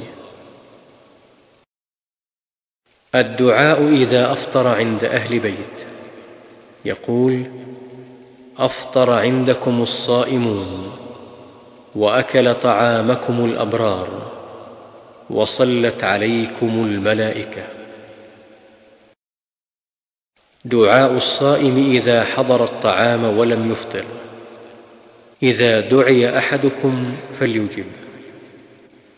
[3.15, 5.77] الدعاء إذا أفطر عند أهل بيت.
[6.85, 7.43] يقول
[8.57, 10.91] أفطر عندكم الصائمون
[11.95, 14.31] وأكل طعامكم الأبرار
[15.29, 17.78] وصلت عليكم الملائكة.
[20.65, 24.05] دعاء الصائم إذا حضر الطعام ولم يفطر.
[25.43, 27.85] إذا دعي أحدكم فليجب.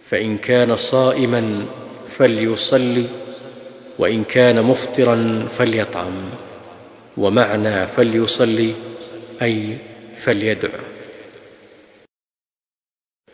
[0.09, 1.65] فإن كان صائما
[2.18, 3.05] فليصلي
[3.99, 6.30] وإن كان مفطرا فليطعم
[7.18, 8.73] ومعنى فليصلي
[9.41, 9.77] أي
[10.22, 10.69] فليدع.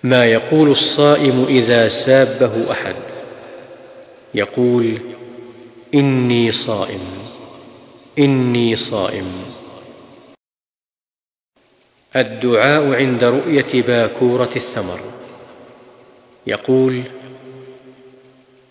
[0.03, 2.95] ما يقول الصائم إذا سابه أحد؟
[4.33, 4.97] يقول
[5.93, 7.16] إني صائم.
[8.19, 9.45] إني صائم.
[12.15, 14.99] الدعاء عند رؤية باكورة الثمر.
[16.47, 17.01] يقول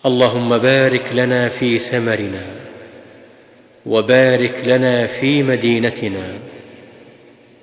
[0.05, 2.45] اللهم بارك لنا في ثمرنا
[3.85, 6.39] وبارك لنا في مدينتنا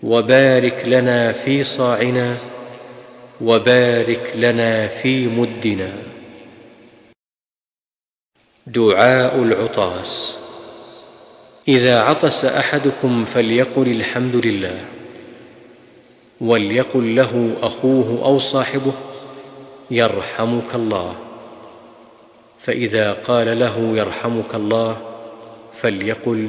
[0.02, 2.36] وبارك لنا في صاعنا
[3.40, 5.92] وبارك لنا في مدنا.
[8.66, 10.43] دعاء العطاس.
[11.68, 14.84] إذا عطس أحدكم فليقل الحمد لله
[16.40, 18.92] وليقل له أخوه أو صاحبه
[19.90, 21.16] يرحمك الله.
[22.58, 25.02] فإذا قال له يرحمك الله
[25.80, 26.48] فليقل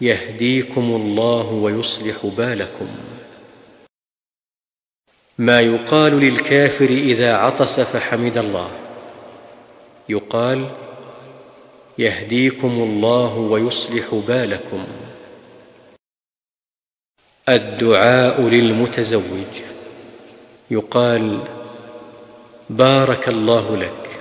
[0.00, 2.88] يهديكم الله ويصلح بالكم.
[5.38, 8.68] ما يقال للكافر إذا عطس فحمد الله؟
[10.08, 10.66] يقال
[11.98, 14.84] يهديكم الله ويصلح بالكم.
[17.48, 19.54] الدعاء للمتزوج.
[20.70, 21.40] يقال
[22.70, 24.20] بارك الله لك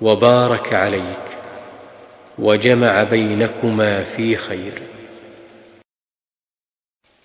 [0.00, 1.26] وبارك عليك
[2.38, 4.82] وجمع بينكما في خير.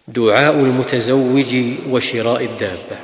[0.08, 1.56] دعاء المتزوج
[1.90, 2.98] وشراء الدابة.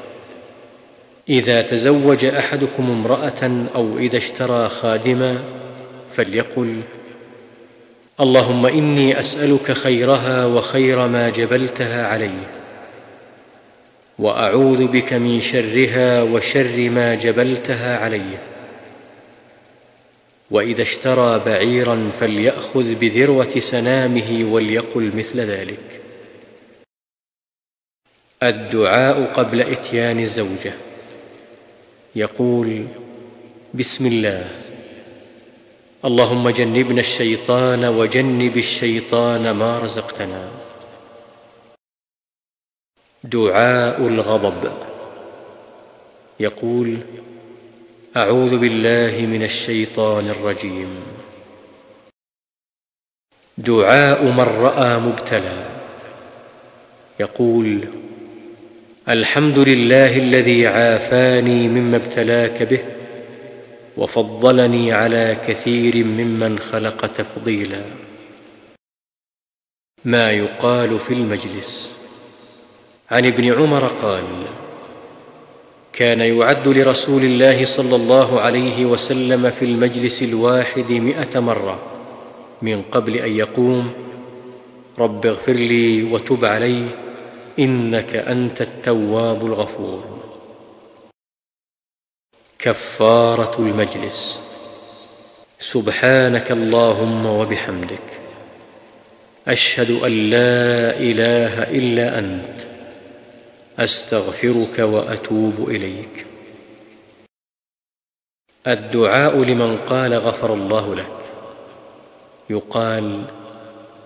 [1.30, 5.44] إذا تزوج أحدكم امرأة أو إذا اشترى خادما
[6.16, 6.82] فليقل
[8.22, 12.48] اللهم إني أسألك خيرها وخير ما جبلتها عليه
[14.20, 18.38] وأعوذ بك من شرها وشر ما جبلتها عليه
[20.52, 26.02] وإذا اشترى بعيرا فليأخذ بذروة سنامه وليقل مثل ذلك.
[28.44, 30.74] الدعاء قبل إتيان الزوجة.
[32.16, 32.86] يقول
[33.74, 34.73] بسم الله.
[36.06, 40.50] اللهم جنبنا الشيطان وجنب الشيطان ما رزقتنا.
[43.24, 44.74] دعاء الغضب.
[46.40, 46.98] يقول
[48.18, 50.96] أعوذ بالله من الشيطان الرجيم.
[53.58, 55.66] دعاء من رأى مبتلى.
[57.20, 57.88] يقول
[59.10, 62.93] الحمد لله الذي عافاني مما ابتلاك به
[63.98, 67.82] وفضلني على كثير ممن خلق تفضيلا.
[70.06, 71.92] ما يقال في المجلس.
[73.12, 74.26] عن ابن عمر قال
[75.94, 81.80] كان يعد لرسول الله صلى الله عليه وسلم في المجلس الواحد مائه مرة
[82.62, 83.94] من قبل أن يقوم
[85.00, 86.86] رب اغفر لي وتب علي
[87.60, 90.13] إنك أنت التواب الغفور.
[92.64, 94.40] كفارة المجلس.
[95.60, 98.22] سبحانك اللهم وبحمدك.
[99.48, 102.68] أشهد أن لا إله إلا أنت.
[103.80, 106.26] أستغفرك وأتوب إليك.
[108.68, 111.20] الدعاء لمن قال غفر الله لك.
[112.50, 113.26] يقال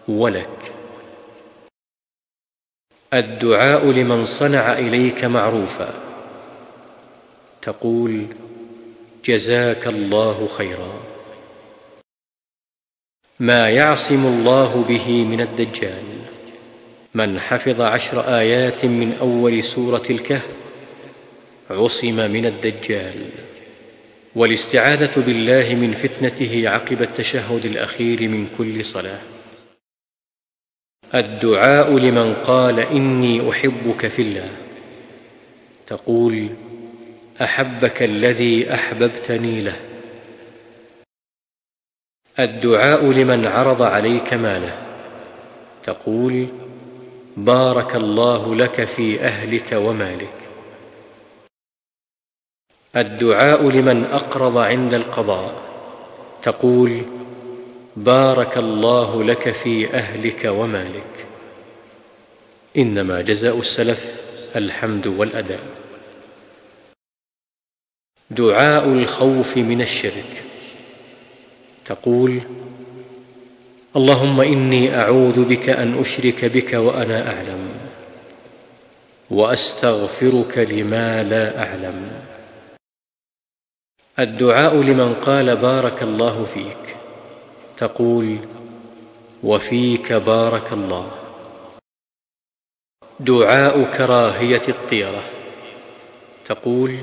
[0.07, 0.71] ولك.
[3.13, 5.93] الدعاء لمن صنع إليك معروفا.
[7.61, 8.46] تقول
[9.27, 11.03] جزاك الله خيرا.
[13.39, 16.03] ما يعصم الله به من الدجال.
[17.13, 20.47] من حفظ عشر آيات من أول سورة الكهف
[21.69, 23.29] عصم من الدجال.
[24.35, 29.21] والاستعاذة بالله من فتنته عقب التشهد الأخير من كل صلاة.
[31.15, 34.51] الدعاء لمن قال إني أحبك في الله.
[35.87, 36.49] تقول
[37.41, 39.75] أحبك الذي أحببتني له.
[42.39, 44.77] الدعاء لمن عرض عليك ماله.
[45.83, 46.47] تقول
[47.37, 50.37] بارك الله لك في أهلك ومالك.
[52.95, 55.53] الدعاء لمن أقرض عند القضاء.
[56.43, 57.01] تقول
[57.95, 61.25] بارك الله لك في أهلك ومالك.
[62.77, 64.21] إنما جزاء السلف
[64.55, 65.76] الحمد والأداء.
[68.31, 70.43] دعاء الخوف من الشرك.
[71.85, 72.41] تقول
[73.95, 77.69] اللهم إني أعوذ بك أن أشرك بك وأنا أعلم
[79.29, 82.11] وأستغفرك لما لا أعلم.
[84.19, 86.95] الدعاء لمن قال بارك الله فيك.
[87.77, 88.37] تقول
[89.43, 91.11] وفيك بارك الله.
[93.19, 95.23] دعاء كراهية الطيرة.
[96.45, 96.97] تقول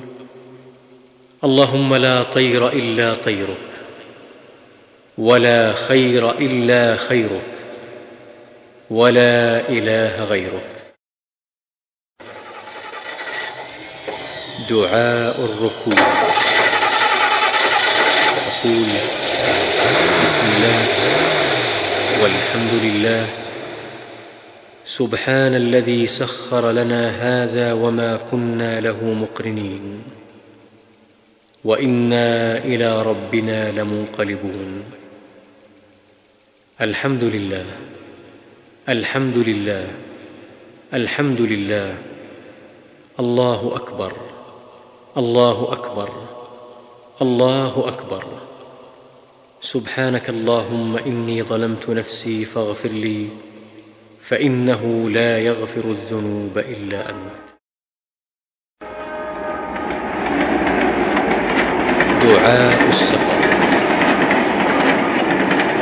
[1.44, 3.70] اللهم لا طير إلا طيرك
[5.18, 7.52] ولا خير إلا خيرك
[8.90, 10.70] ولا إله غيرك.
[14.70, 16.06] دعاء الركوع.
[18.46, 18.90] تقول
[20.24, 20.80] بسم الله
[22.22, 23.26] والحمد لله.
[24.84, 30.23] سبحان الذي سخر لنا هذا وما كنا له مقرنين.
[31.64, 34.80] وإنا إلى ربنا لمنقلبون.
[36.80, 37.66] الحمد لله
[38.88, 39.86] الحمد لله
[40.94, 41.98] الحمد لله.
[43.20, 44.12] الله أكبر
[45.16, 46.10] الله أكبر
[47.22, 48.24] الله أكبر.
[49.60, 53.28] سبحانك اللهم إني ظلمت نفسي فاغفر لي
[54.22, 57.43] فإنه لا يغفر الذنوب إلا أنت.
[62.24, 63.40] دعاء السفر.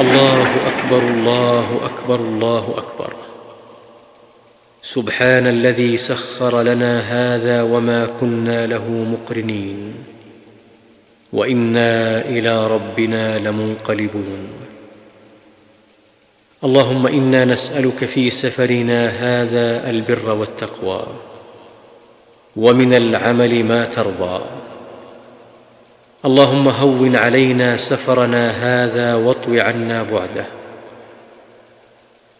[0.00, 3.12] الله أكبر الله أكبر الله أكبر.
[4.82, 9.94] سبحان الذي سخر لنا هذا وما كنا له مقرنين.
[11.32, 14.48] وإنا إلى ربنا لمنقلبون.
[16.64, 21.02] اللهم إنا نسألك في سفرنا هذا البر والتقوى.
[22.56, 24.40] ومن العمل ما ترضى.
[26.24, 30.46] اللهم هون علينا سفرنا هذا واطو عنا بعده.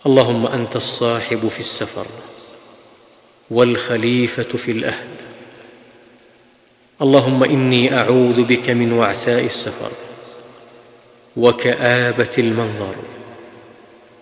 [0.06, 2.06] اللهم أنت الصاحب في السفر
[3.50, 5.09] والخليفة في الأهل.
[7.02, 9.90] اللهم إني أعوذ بك من وعثاء السفر
[11.36, 12.94] وكآبة المنظر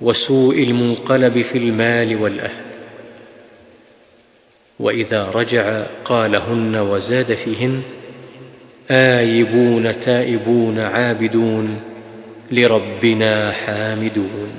[0.00, 2.64] وسوء المنقلب في المال والأهل.
[4.80, 7.82] وإذا رجع قالهن وزاد فيهن
[8.90, 11.80] آيبون تائبون عابدون
[12.52, 14.50] لربنا حامدون.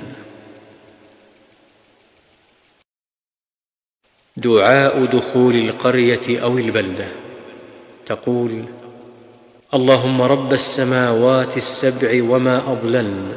[4.36, 7.08] دعاء دخول القرية أو البلدة.
[8.06, 8.64] تقول
[9.74, 13.36] اللهم رب السماوات السبع وما اضللن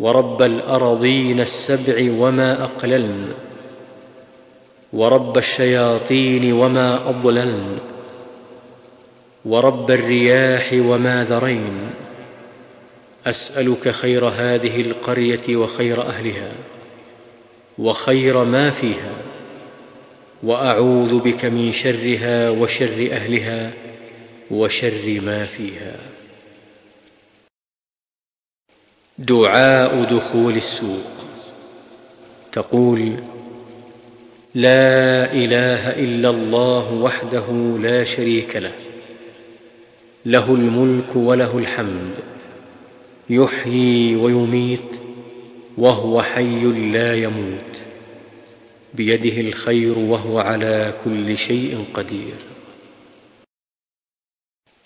[0.00, 3.28] ورب الأرضين السبع وما اقللن
[4.92, 7.78] ورب الشياطين وما اضللن
[9.44, 11.90] ورب الرياح وما ذرين.
[13.26, 16.52] أسألك خير هذه القرية وخير أهلها
[17.78, 19.12] وخير ما فيها
[20.42, 23.70] وأعوذ بك من شرها وشر أهلها
[24.50, 25.96] وشر ما فيها.
[29.18, 31.24] دعاء دخول السوق.
[32.52, 33.12] تقول
[34.54, 38.91] لا إله إلا الله وحده لا شريك له.
[40.26, 42.14] له الملك وله الحمد.
[43.30, 44.80] يحيي ويميت
[45.78, 47.72] وهو حي لا يموت.
[48.94, 52.34] بيده الخير وهو على كل شيء قدير.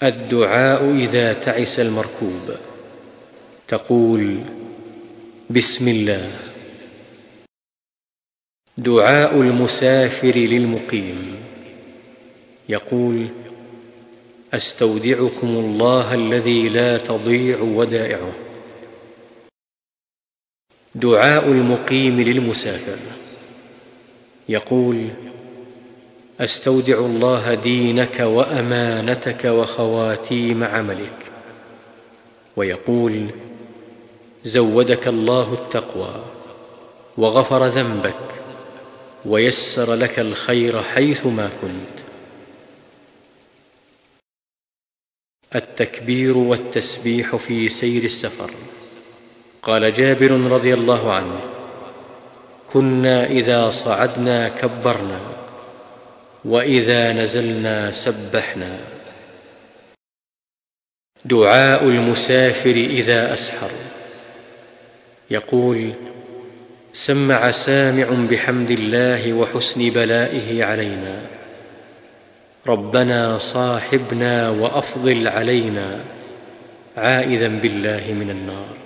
[0.02, 2.54] الدعاء إذا تعس المركوب.
[3.68, 4.40] تقول
[5.50, 6.32] بسم الله.
[8.78, 11.36] دعاء المسافر للمقيم.
[12.68, 13.28] يقول
[14.56, 18.32] أستودعكم الله الذي لا تضيع ودائعه.
[20.94, 22.96] دعاء المقيم للمسافر.
[24.48, 25.08] يقول
[26.40, 31.18] أستودع الله دينك وأمانتك وخواتيم عملك.
[32.56, 33.26] ويقول
[34.44, 36.24] زودك الله التقوى
[37.18, 38.24] وغفر ذنبك
[39.26, 42.05] ويسر لك الخير حيثما كنت.
[45.56, 48.50] التكبير والتسبيح في سير السفر.
[49.62, 51.40] قال جابر رضي الله عنه
[52.72, 55.20] كنا إذا صعدنا كبرنا
[56.44, 58.80] وإذا نزلنا سبحنا.
[61.24, 63.70] دعاء المسافر إذا أسحر.
[65.30, 65.92] يقول
[66.92, 71.35] سمع سامع بحمد الله وحسن بلائه علينا.
[72.68, 76.04] ربنا صاحبنا وأفضل علينا
[76.96, 78.76] عائذا بالله من النار.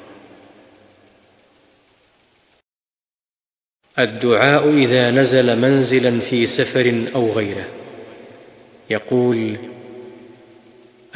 [3.99, 7.67] الدعاء إذا نزل منزلا في سفر أو غيره.
[8.91, 9.57] يقول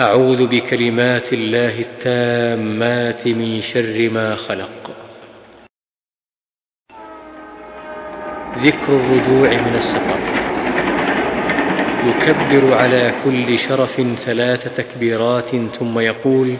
[0.01, 4.91] أعوذ بكلمات الله التامات من شر ما خلق.
[8.59, 10.44] ذكر الرجوع من السفر.
[12.05, 16.57] يكبر على كل شرف ثلاث تكبيرات ثم يقول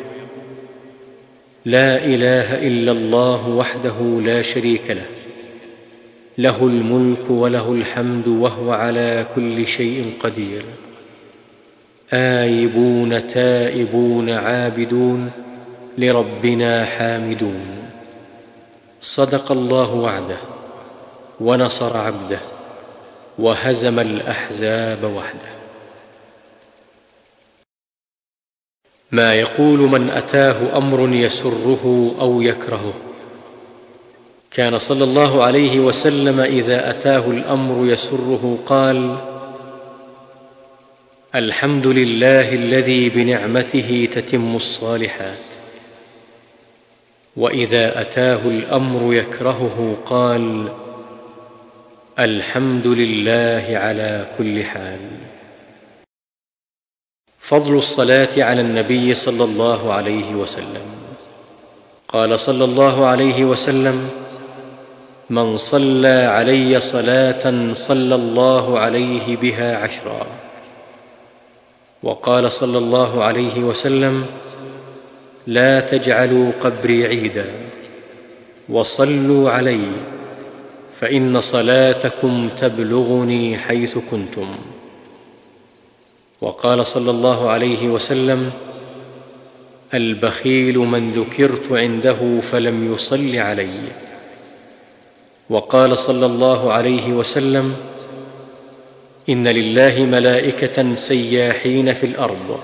[1.65, 5.07] لا إله إلا الله وحده لا شريك له
[6.39, 10.63] له الملك وله الحمد وهو على كل شيء قدير
[12.13, 15.31] آيبون تائبون عابدون
[15.99, 17.67] لربنا حامدون
[19.01, 20.37] صدق الله وعده
[21.41, 22.41] ونصر عبده.
[23.39, 25.55] وهزم الأحزاب وحده.
[29.13, 32.95] ما يقول من أتاه أمر يسره أو يكرهه.
[34.51, 39.17] كان صلى الله عليه وسلم إذا أتاه الأمر يسره قال
[41.35, 45.39] الحمد لله الذي بنعمته تتم الصالحات.
[47.37, 50.69] وإذا أتاه الأمر يكرهه قال
[52.19, 55.01] الحمد لله على كل حال.
[57.41, 60.87] فضل الصلاة على النبي صلى الله عليه وسلم.
[62.09, 64.11] قال صلى الله عليه وسلم
[65.31, 70.27] من صلى علي صلاة صلى الله عليه بها عشرا.
[72.03, 74.27] وقال صلى الله عليه وسلم
[75.47, 77.47] لا تجعلوا قبري عيدا
[78.69, 80.14] وصلوا علي
[81.01, 84.57] فإن صلاتكم تبلغني حيث كنتم.
[86.41, 88.51] وقال صلى الله عليه وسلم
[89.95, 93.71] البخيل من ذكرت عنده فلم يصل علي.
[95.51, 97.77] وقال صلى الله عليه وسلم
[99.29, 102.61] إن لله ملائكة سياحين في الأرض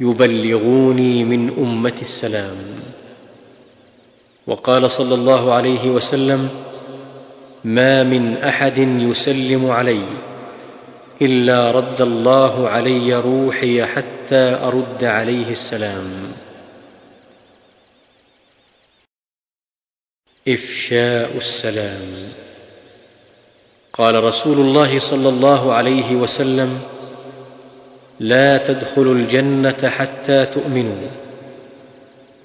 [0.00, 2.56] يبلغوني من امتي السلام.
[4.46, 6.67] وقال صلى الله عليه وسلم
[7.64, 10.00] ما من أحد يسلم علي
[11.22, 16.10] إلا رد الله علي روحي حتى أرد عليه السلام.
[20.48, 22.12] إفشاء السلام.
[23.92, 26.80] قال رسول الله صلى الله عليه وسلم
[28.20, 31.08] لا تدخلوا الجنة حتى تؤمنوا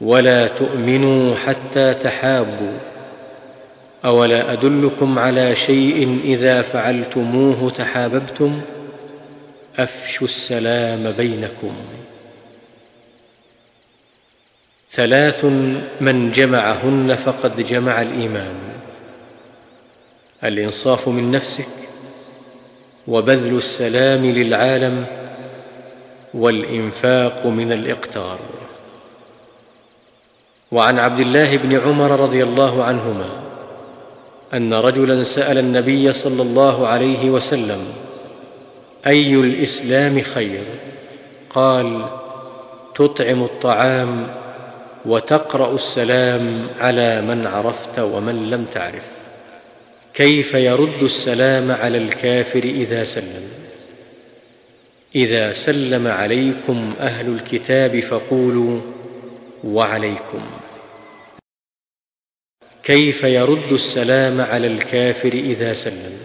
[0.02, 2.93] ولا تؤمنوا حتى تحابوا.
[4.06, 8.62] أولا أدلكم على شيء إذا فعلتموه تحاببتم؟
[9.78, 11.74] أفشوا السلام بينكم.
[14.92, 15.46] ثلاث
[16.02, 18.56] من جمعهن فقد جمع الإيمان.
[20.44, 21.68] الإنصاف من نفسك
[23.08, 25.06] وبذل السلام للعالم
[26.34, 28.40] والإنفاق من الإقتار.
[30.72, 33.44] وعن عبد الله بن عمر رضي الله عنهما
[34.54, 37.86] أن رجلا سأل النبي صلى الله عليه وسلم
[39.08, 40.64] أي الإسلام خير؟
[41.50, 42.06] قال
[42.96, 44.28] تطعم الطعام
[45.06, 49.04] وتقرأ السلام على من عرفت ومن لم تعرف.
[50.14, 53.44] كيف يرد السلام على الكافر إذا سلم؟
[55.16, 58.82] إذا سلم عليكم أهل الكتاب فقولوا
[59.64, 60.42] وعليكم.
[62.84, 66.18] كيف يرد السلام على الكافر إذا سلم؟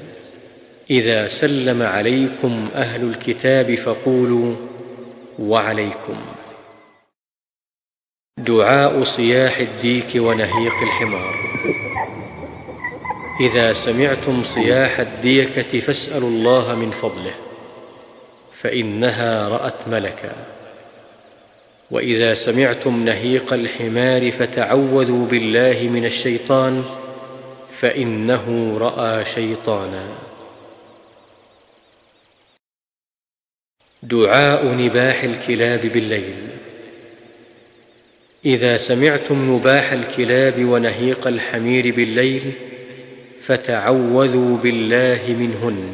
[0.91, 4.57] إذا سلم عليكم أهل الكتاب فقولوا
[5.39, 6.17] وعليكم.
[8.39, 11.35] دعاء صياح الديك ونهيق الحمار.
[13.41, 17.35] إذا سمعتم صياح الديكة فاسألوا الله من فضله
[18.61, 20.58] فإنها رأت ملكا.
[21.91, 26.85] وإذا سمعتم نهيق الحمار فتعوذوا بالله من الشيطان
[27.81, 30.09] فإنه رأى شيطانا.
[34.03, 36.49] دعاء نباح الكلاب بالليل.
[38.45, 42.53] إذا سمعتم نباح الكلاب ونهيق الحمير بالليل
[43.43, 45.93] فتعوذوا بالله منهن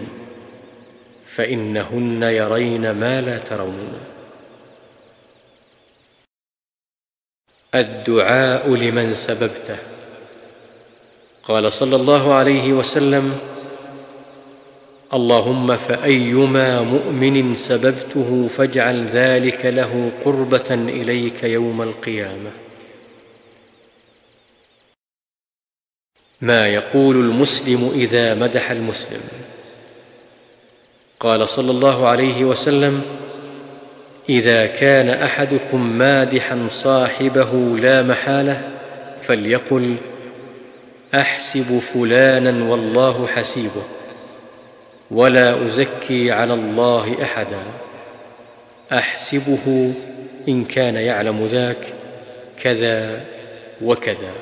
[1.27, 4.14] فإنهن يرين ما لا ترون.
[7.75, 9.77] الدعاء لمن سببته.
[11.43, 13.39] قال صلى الله عليه وسلم
[15.15, 22.51] اللهم فأيما مؤمن سببته فاجعل ذلك له قربة إليك يوم القيامة.
[26.41, 29.21] ما يقول المسلم إذا مدح المسلم؟
[31.21, 33.03] قال صلى الله عليه وسلم
[34.29, 38.71] إذا كان أحدكم مادحا صاحبه لا محالة
[39.23, 39.97] فليقل
[41.15, 43.83] أحسب فلانا والله حسيبه
[45.11, 47.63] ولا أزكي على الله أحدا.
[48.93, 49.95] أحسبه
[50.49, 51.93] إن كان يعلم ذاك
[52.63, 53.25] كذا
[53.83, 54.33] وكذا.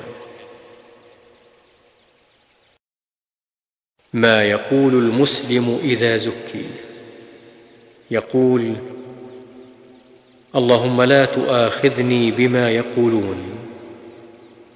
[4.13, 6.65] ما يقول المسلم إذا زكي؟
[8.11, 8.75] يقول
[10.55, 13.57] اللهم لا تؤاخذني بما يقولون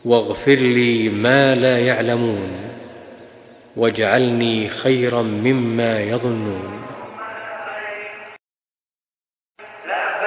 [0.06, 2.52] واغفر لي ما لا يعلمون
[3.76, 6.82] واجعلني خيرا مما يظنون.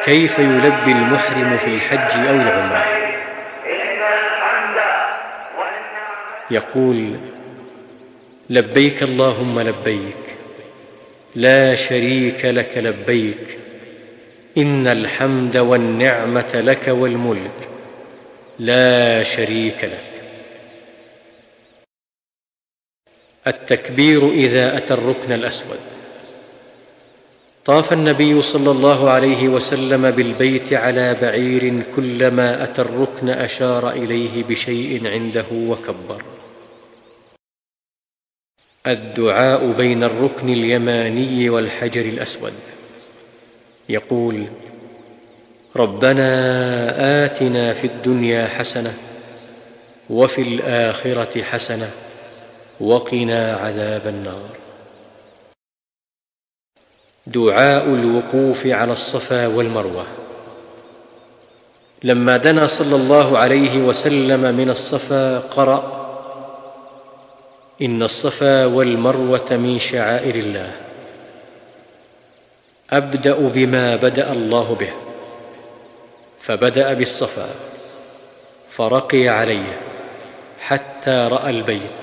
[0.05, 2.85] كيف يلبي المحرم في الحج أو العمرة؟
[6.51, 7.17] يقول
[8.51, 10.37] لبيك اللهم لبيك
[11.35, 13.60] لا شريك لك لبيك
[14.59, 17.69] إن الحمد والنعمة لك والملك
[18.59, 20.11] لا شريك لك.
[23.47, 25.79] التكبير إذا أتى الركن الأسود.
[27.65, 35.09] طاف النبي صلى الله عليه وسلم بالبيت على بعير كلما أتى الركن أشار إليه بشيء
[35.09, 36.25] عنده وكبر.
[38.87, 42.80] الدعاء بين الركن اليماني والحجر الأسود.
[43.91, 44.47] يقول
[45.77, 46.31] ربنا
[47.25, 48.95] آتنا في الدنيا حسنة
[50.11, 51.91] وفي الآخرة حسنة
[52.81, 54.51] وقنا عذاب النار.
[57.27, 60.07] دعاء الوقوف على الصفا والمروة.
[62.03, 66.01] لما دنا صلى الله عليه وسلم من الصفا قرأ
[67.83, 70.90] إن الصفا والمروة من شعائر الله.
[72.91, 74.91] أبدأ بما بدأ الله به.
[76.43, 77.49] فبدأ بالصفا
[78.71, 79.77] فرقي عليه
[80.61, 82.01] حتى رأى البيت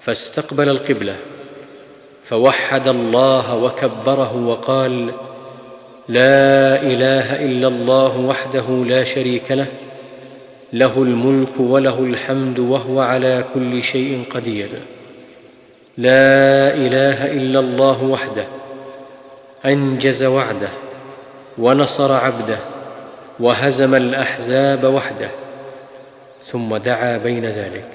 [0.00, 1.16] فاستقبل القبلة
[2.24, 5.10] فوحد الله وكبره وقال
[6.08, 9.66] لا إله إلا الله وحده لا شريك له
[10.72, 14.68] له الملك وله الحمد وهو على كل شيء قدير.
[15.98, 18.46] لا إله إلا الله وحده
[19.66, 20.68] أنجز وعده
[21.58, 22.58] ونصر عبده
[23.40, 25.30] وهزم الأحزاب وحده
[26.44, 27.88] ثم دعا بين ذلك.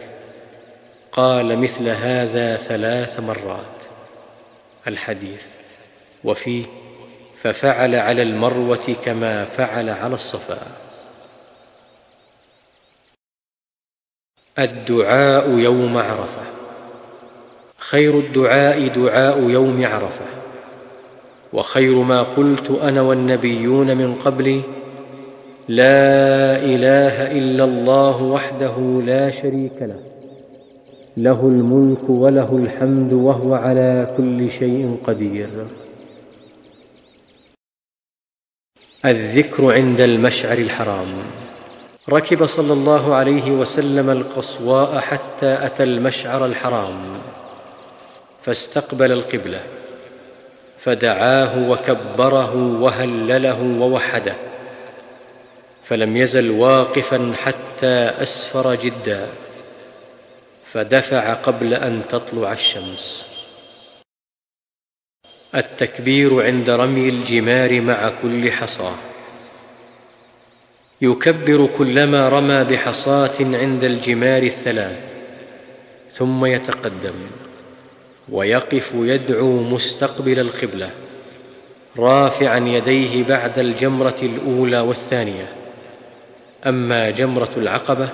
[1.11, 3.65] قال مثل هذا ثلاث مرات.
[4.88, 5.41] الحديث
[6.23, 6.65] وفيه
[7.41, 10.68] ففعل على المروة كما فعل على الصفا
[14.60, 16.43] الدعاء يوم عرفة.
[17.77, 20.40] خير الدعاء دعاء يوم عرفة.
[21.53, 24.61] وخير ما قلت أنا والنبيون من قبلي.
[25.68, 29.99] لا إله إلا الله وحده لا شريك له.
[31.18, 35.68] له الملك وله الحمد وهو على كل شيء قدير.
[39.06, 41.07] الذكر عند المشعر الحرام.
[42.10, 47.19] ركب صلى الله عليه وسلم القصواء حتى أتى المشعر الحرام.
[48.41, 49.81] فاستقبل القبلة.
[50.82, 54.36] فدعاه وكبره وهلله ووحده
[55.84, 59.28] فلم يزل واقفا حتى أسفر جدا
[60.66, 63.28] فدفع قبل أن تطلع الشمس.
[65.56, 68.95] التكبير عند رمي الجمار مع كل حصاه
[71.02, 74.99] يكبر كلما رمى بحصاة عند الجمار الثلاث
[76.14, 77.16] ثم يتقدم.
[78.32, 80.91] ويقف يدعو مستقبل القبلة
[81.98, 85.53] رافعا يديه بعد الجمرة الأولى والثانية.
[86.66, 88.10] أما جمرة العقبة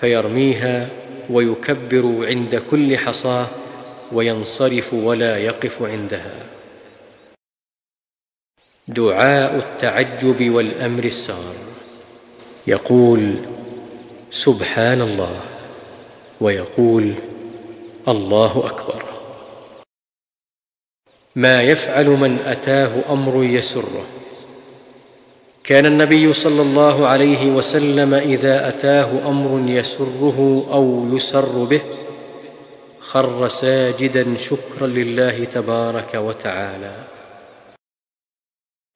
[0.00, 0.88] فيرميها
[1.30, 3.46] ويكبر عند كل حصاة
[4.12, 6.34] وينصرف ولا يقف عندها.
[8.88, 11.54] دعاء التعجب والأمر السار
[12.66, 13.34] يقول
[14.30, 15.40] سبحان الله
[16.40, 17.14] ويقول
[18.08, 19.09] الله أكبر.
[21.36, 24.06] ما يفعل من أتاه أمر يسره.
[25.64, 31.80] كان النبي صلى الله عليه وسلم إذا أتاه أمر يسره أو يسر به
[33.00, 36.94] خر ساجدا شكرا لله تبارك وتعالى.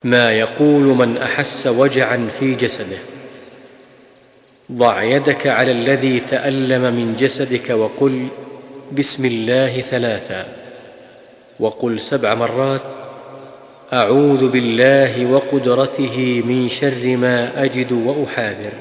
[0.05, 2.99] ما يقول من أحس وجعا في جسده
[4.73, 8.29] ضع يدك على الذي تألم من جسدك وقل
[8.93, 10.64] بسم الله ثلاثا.
[11.61, 12.83] وقل سبع مرات
[13.93, 18.73] أعوذ بالله وقدرته من شر ما أجد وأحاذر.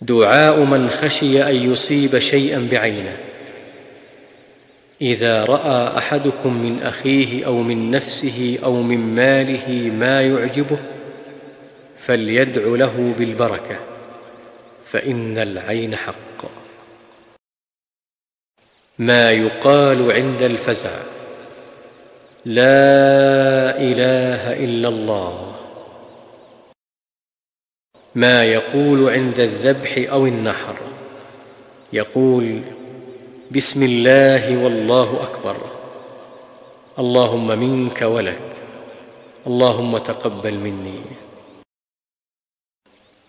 [0.00, 3.16] دعاء من خشي أن يصيب شيئا بعينه.
[5.02, 10.78] إذا رأى أحدكم من أخيه أو من نفسه أو من ماله ما يعجبه
[11.98, 13.76] فليدع له بالبركة
[14.92, 16.23] فإن العين حق.
[18.98, 21.02] ما يقال عند الفزع.
[22.44, 25.54] لا إله إلا الله.
[28.14, 30.76] ما يقول عند الذبح أو النحر.
[31.92, 32.60] يقول
[33.50, 35.56] بسم الله والله أكبر.
[36.98, 38.52] اللهم منك ولك.
[39.46, 41.00] اللهم تقبل مني.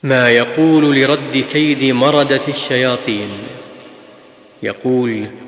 [0.04, 3.30] ما يقول لرد كيد مرده الشياطين.
[4.64, 5.45] يقول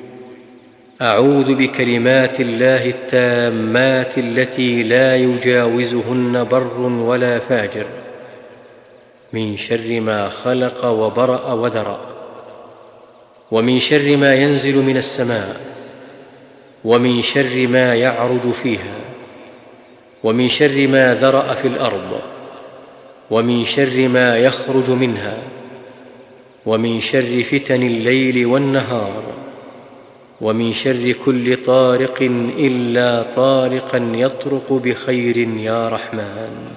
[1.02, 7.86] أعوذ بكلمات الله التامات التي لا يجاوزهن بر ولا فاجر
[9.32, 12.00] من شر ما خلق وبرأ وذرا
[13.50, 15.60] ومن شر ما ينزل من السماء
[16.84, 18.94] ومن شر ما يعرج فيها
[20.24, 22.20] ومن شر ما ذرأ في الأرض
[23.30, 25.38] ومن شر ما يخرج منها
[26.66, 29.37] ومن شر فتن الليل والنهار
[30.40, 32.22] ومن شر كل طارق
[32.58, 36.68] إلا طارقا يطرق بخير يا رحمن.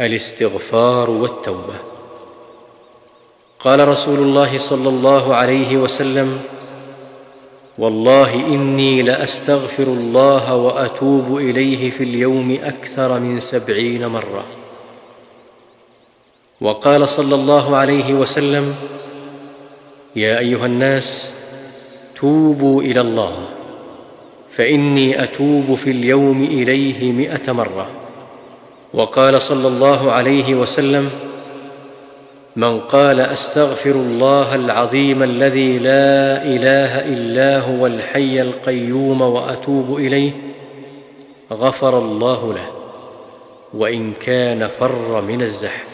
[0.00, 1.74] الاستغفار والتوبة.
[3.60, 6.40] قال رسول الله صلى الله عليه وسلم
[7.78, 14.44] والله إني لأستغفر الله وأتوب إليه في اليوم أكثر من سبعين مرة.
[16.60, 18.74] وقال صلى الله عليه وسلم
[20.16, 21.30] يا أيها الناس
[22.16, 23.38] توبوا إلى الله
[24.50, 27.86] فإني أتوب في اليوم إليه مائه مرة.
[28.94, 31.10] وقال صلى الله عليه وسلم
[32.56, 40.30] من قال أستغفر الله العظيم الذي لا إله إلا هو الحي القيوم وأتوب إليه
[41.52, 42.70] غفر الله له
[43.74, 45.86] وإن كان فر من الزحف.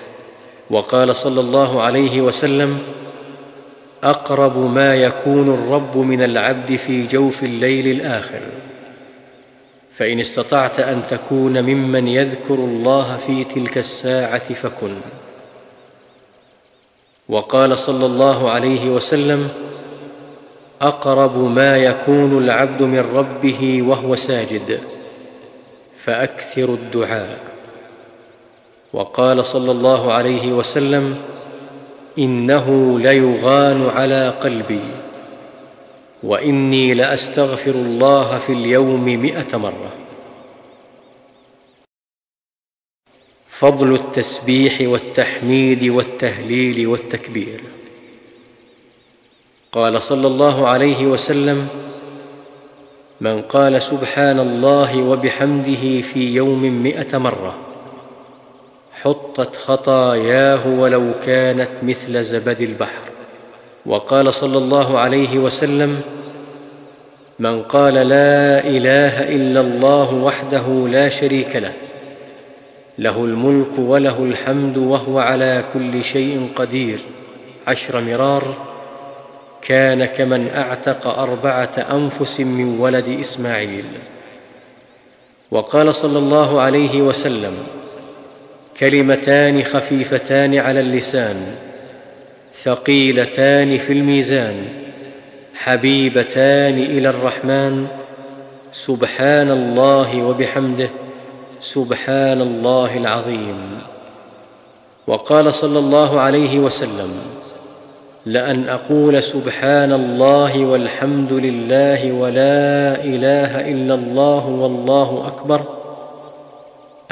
[0.70, 2.78] وقال صلى الله عليه وسلم
[4.02, 8.40] أقرب ما يكون الرب من العبد في جوف الليل الآخر.
[9.96, 14.94] فإن استطعت أن تكون ممن يذكر الله في تلك الساعة فكن.
[17.28, 19.48] وقال صلى الله عليه وسلم
[20.80, 24.80] أقرب ما يكون العبد من ربه وهو ساجد
[26.04, 27.38] فأكثر الدعاء.
[28.92, 31.16] وقال صلى الله عليه وسلم
[32.18, 34.80] إنه ليغان على قلبي
[36.22, 39.92] وإني لأستغفر الله في اليوم مائه مرة.
[43.48, 47.60] فضل التسبيح والتحميد والتهليل والتكبير.
[49.72, 51.68] قال صلى الله عليه وسلم
[53.20, 57.71] من قال سبحان الله وبحمده في يوم مائه مرة
[59.04, 63.02] حطت خطاياه ولو كانت مثل زبد البحر.
[63.86, 66.00] وقال صلى الله عليه وسلم
[67.38, 71.72] من قال لا إله إلا الله وحده لا شريك له
[72.98, 77.00] له الملك وله الحمد وهو على كل شيء قدير.
[77.66, 78.54] عشر مرار
[79.62, 83.84] كان كمن أعتق أربعة أنفس من ولد إسماعيل.
[85.50, 87.52] وقال صلى الله عليه وسلم
[88.80, 91.36] كلمتان خفيفتان على اللسان
[92.62, 94.54] ثقيلتان في الميزان
[95.54, 97.86] حبيبتان إلى الرحمن
[98.72, 100.90] سبحان الله وبحمده
[101.60, 103.78] سبحان الله العظيم.
[105.06, 107.10] وقال صلى الله عليه وسلم
[108.26, 115.81] لأن أقول سبحان الله والحمد لله ولا إله إلا الله والله أكبر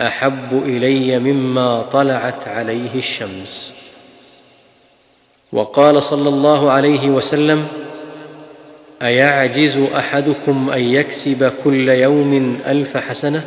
[0.00, 3.72] أحب إلي مما طلعت عليه الشمس.
[5.52, 7.66] وقال صلى الله عليه وسلم
[9.02, 13.46] أيعجز أحدكم أن يكسب كل يوم ألف حسنة؟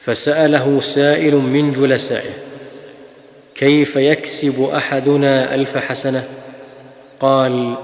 [0.00, 2.30] فسأله سائل من جلسائه
[3.54, 6.28] كيف يكسب أحدنا ألف حسنة؟
[7.20, 7.74] قال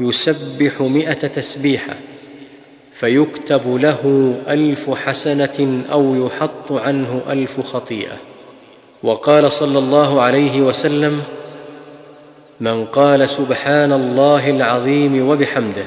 [0.00, 1.94] يسبح مائه تسبيحة.
[3.00, 8.16] فيكتب له ألف حسنة أو يحط عنه ألف خطيئة.
[9.02, 11.22] وقال صلى الله عليه وسلم
[12.60, 15.86] من قال سبحان الله العظيم وبحمده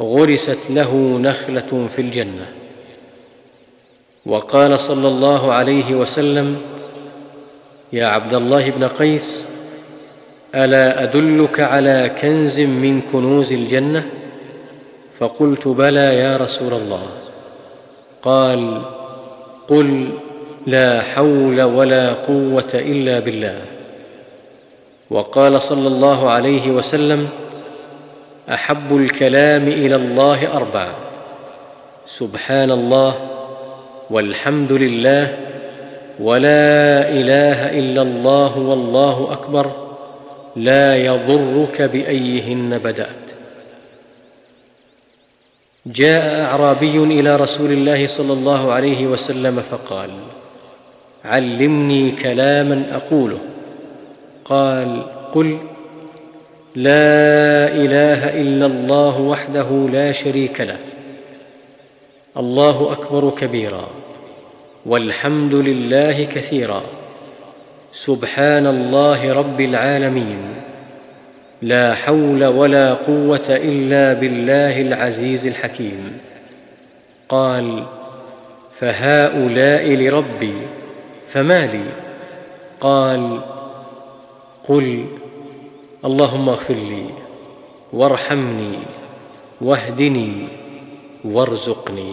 [0.00, 2.46] غرست له نخلة في الجنة.
[4.26, 6.60] وقال صلى الله عليه وسلم
[7.92, 9.44] يا عبد الله بن قيس
[10.54, 14.06] ألا أدلك على كنز من كنوز الجنة؟
[15.18, 17.02] فقلت بلى يا رسول الله.
[18.22, 18.82] قال
[19.68, 20.08] قل
[20.66, 23.60] لا حول ولا قوة إلا بالله.
[25.10, 27.28] وقال صلى الله عليه وسلم
[28.52, 30.88] أحب الكلام إلى الله أربع.
[32.06, 33.14] سبحان الله
[34.10, 35.36] والحمد لله
[36.20, 39.70] ولا إله إلا الله والله أكبر.
[40.56, 43.25] لا يضرك بأيهن بدات
[45.86, 50.10] جاء أعرابي إلى رسول الله صلى الله عليه وسلم فقال
[51.24, 53.38] علمني كلاما أقوله.
[54.44, 55.02] قال
[55.34, 55.58] قل
[56.74, 60.78] لا إله إلا الله وحده لا شريك له
[62.36, 63.88] الله أكبر كبيرا
[64.86, 66.82] والحمد لله كثيرا
[67.92, 70.38] سبحان الله رب العالمين.
[71.62, 76.18] لا حول ولا قوة إلا بالله العزيز الحكيم.
[77.28, 77.84] قال
[78.78, 80.54] فهؤلاء لربي
[81.28, 81.84] فما لي؟
[82.80, 83.40] قال
[84.68, 85.06] قل
[86.04, 87.06] اللهم اغفر لي
[87.92, 88.78] وارحمني
[89.60, 90.48] واهدني
[91.24, 92.12] وارزقني.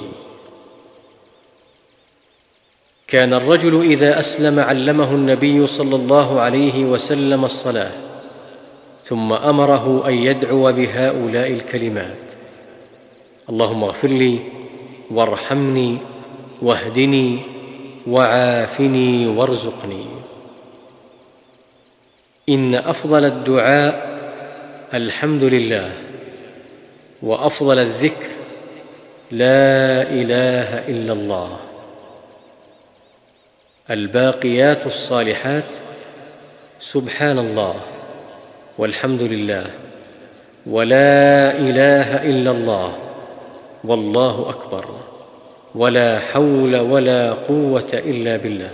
[3.07, 8.12] كان الرجل إذا أسلم علمه النبي صلى الله عليه وسلم الصلاة.
[9.13, 12.17] ثم أمره أن يدعو بهؤلاء الكلمات.
[13.49, 14.39] اللهم اغفر لي
[15.11, 15.97] وارحمني
[16.61, 17.39] واهدني
[18.07, 20.05] وعافني وارزقني.
[22.49, 24.19] إن أفضل الدعاء
[24.93, 25.93] الحمد لله
[27.23, 28.29] وأفضل الذكر
[29.31, 31.59] لا إله إلا الله.
[33.89, 35.69] الباقيات الصالحات
[36.79, 37.92] سبحان الله.
[38.77, 39.65] والحمد لله.
[40.65, 42.97] ولا إله إلا الله.
[43.83, 44.85] والله أكبر.
[45.75, 48.69] ولا حول ولا قوة إلا بالله.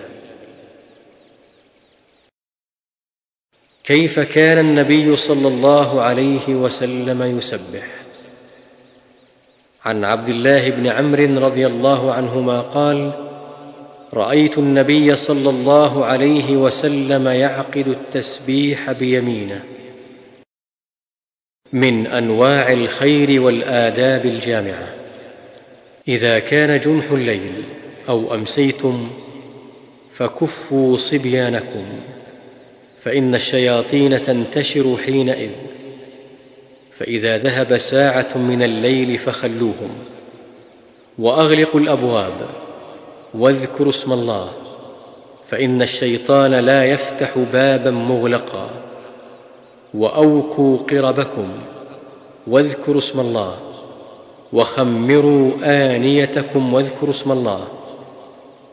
[3.83, 7.87] كيف كان النبي صلى الله عليه وسلم يسبح؟
[9.85, 13.11] عن عبد الله بن عمرو رضي الله عنهما قال
[14.13, 19.78] رأيت النبي صلى الله عليه وسلم يعقد التسبيح بيمينه.
[21.73, 24.87] من أنواع الخير والآداب الجامعة.
[26.07, 27.63] إذا كان جنح الليل
[28.09, 29.09] أو أمسيتم
[30.13, 31.85] فكفوا صبيانكم
[33.03, 35.49] فإن الشياطين تنتشر حينئذ.
[36.99, 39.89] فإذا ذهب ساعة من الليل فخلوهم.
[41.19, 42.49] وأغلقوا الأبواب
[43.33, 44.51] واذكروا اسم الله
[45.49, 48.88] فإن الشيطان لا يفتح بابا مغلقا.
[49.93, 51.47] واوكوا قربكم
[52.47, 53.57] واذكروا اسم الله
[54.53, 57.67] وخمروا آنيتكم واذكروا اسم الله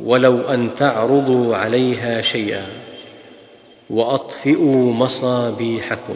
[0.01, 2.67] ولو أن تعرضوا عليها شيئا
[3.91, 6.15] وأطفئوا مصابيحكم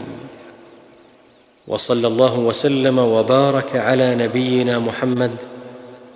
[1.69, 5.31] وصلى الله وسلم وبارك على نبينا محمد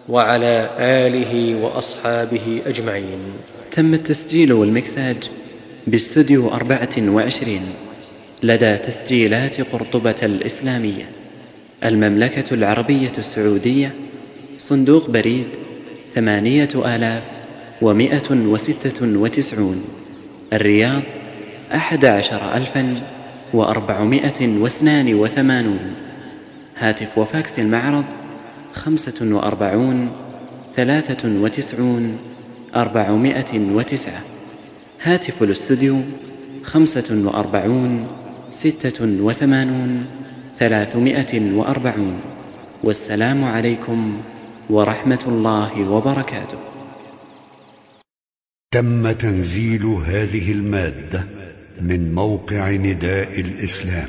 [0.09, 3.20] وعلى آله وأصحابه أجمعين.
[3.73, 5.16] تم التسجيل والمكساج
[5.86, 7.62] باستوديو أربعة وعشرين.
[8.45, 11.07] لدى تسجيلات قرطبة الإسلامية.
[11.85, 13.95] المملكة العربية السعودية
[14.59, 15.47] صندوق بريد
[16.15, 17.23] ثمانية آلاف
[17.83, 19.85] ومائة وستة وتسعون.
[20.53, 21.03] الرياض
[21.75, 22.95] أحد عشر ألفا
[23.55, 25.95] وأربعمائة واثنان وثمانون.
[26.79, 28.05] هاتف وفاكس المعرض
[28.75, 30.11] خمسة وأربعون
[30.77, 32.19] ثلاثة وتسعون
[32.77, 34.23] أربعمائة وتسعة.
[35.03, 36.01] هاتف الأستوديو
[36.65, 38.07] خمسة وأربعون
[38.55, 40.07] ستة وثمانون
[40.59, 42.21] ثلاثمائة وأربعون.
[42.85, 44.21] والسلام عليكم
[44.71, 46.59] ورحمة الله وبركاته.
[48.71, 51.27] تم تنزيل هذه المادة
[51.81, 54.09] من موقع نداء الإسلام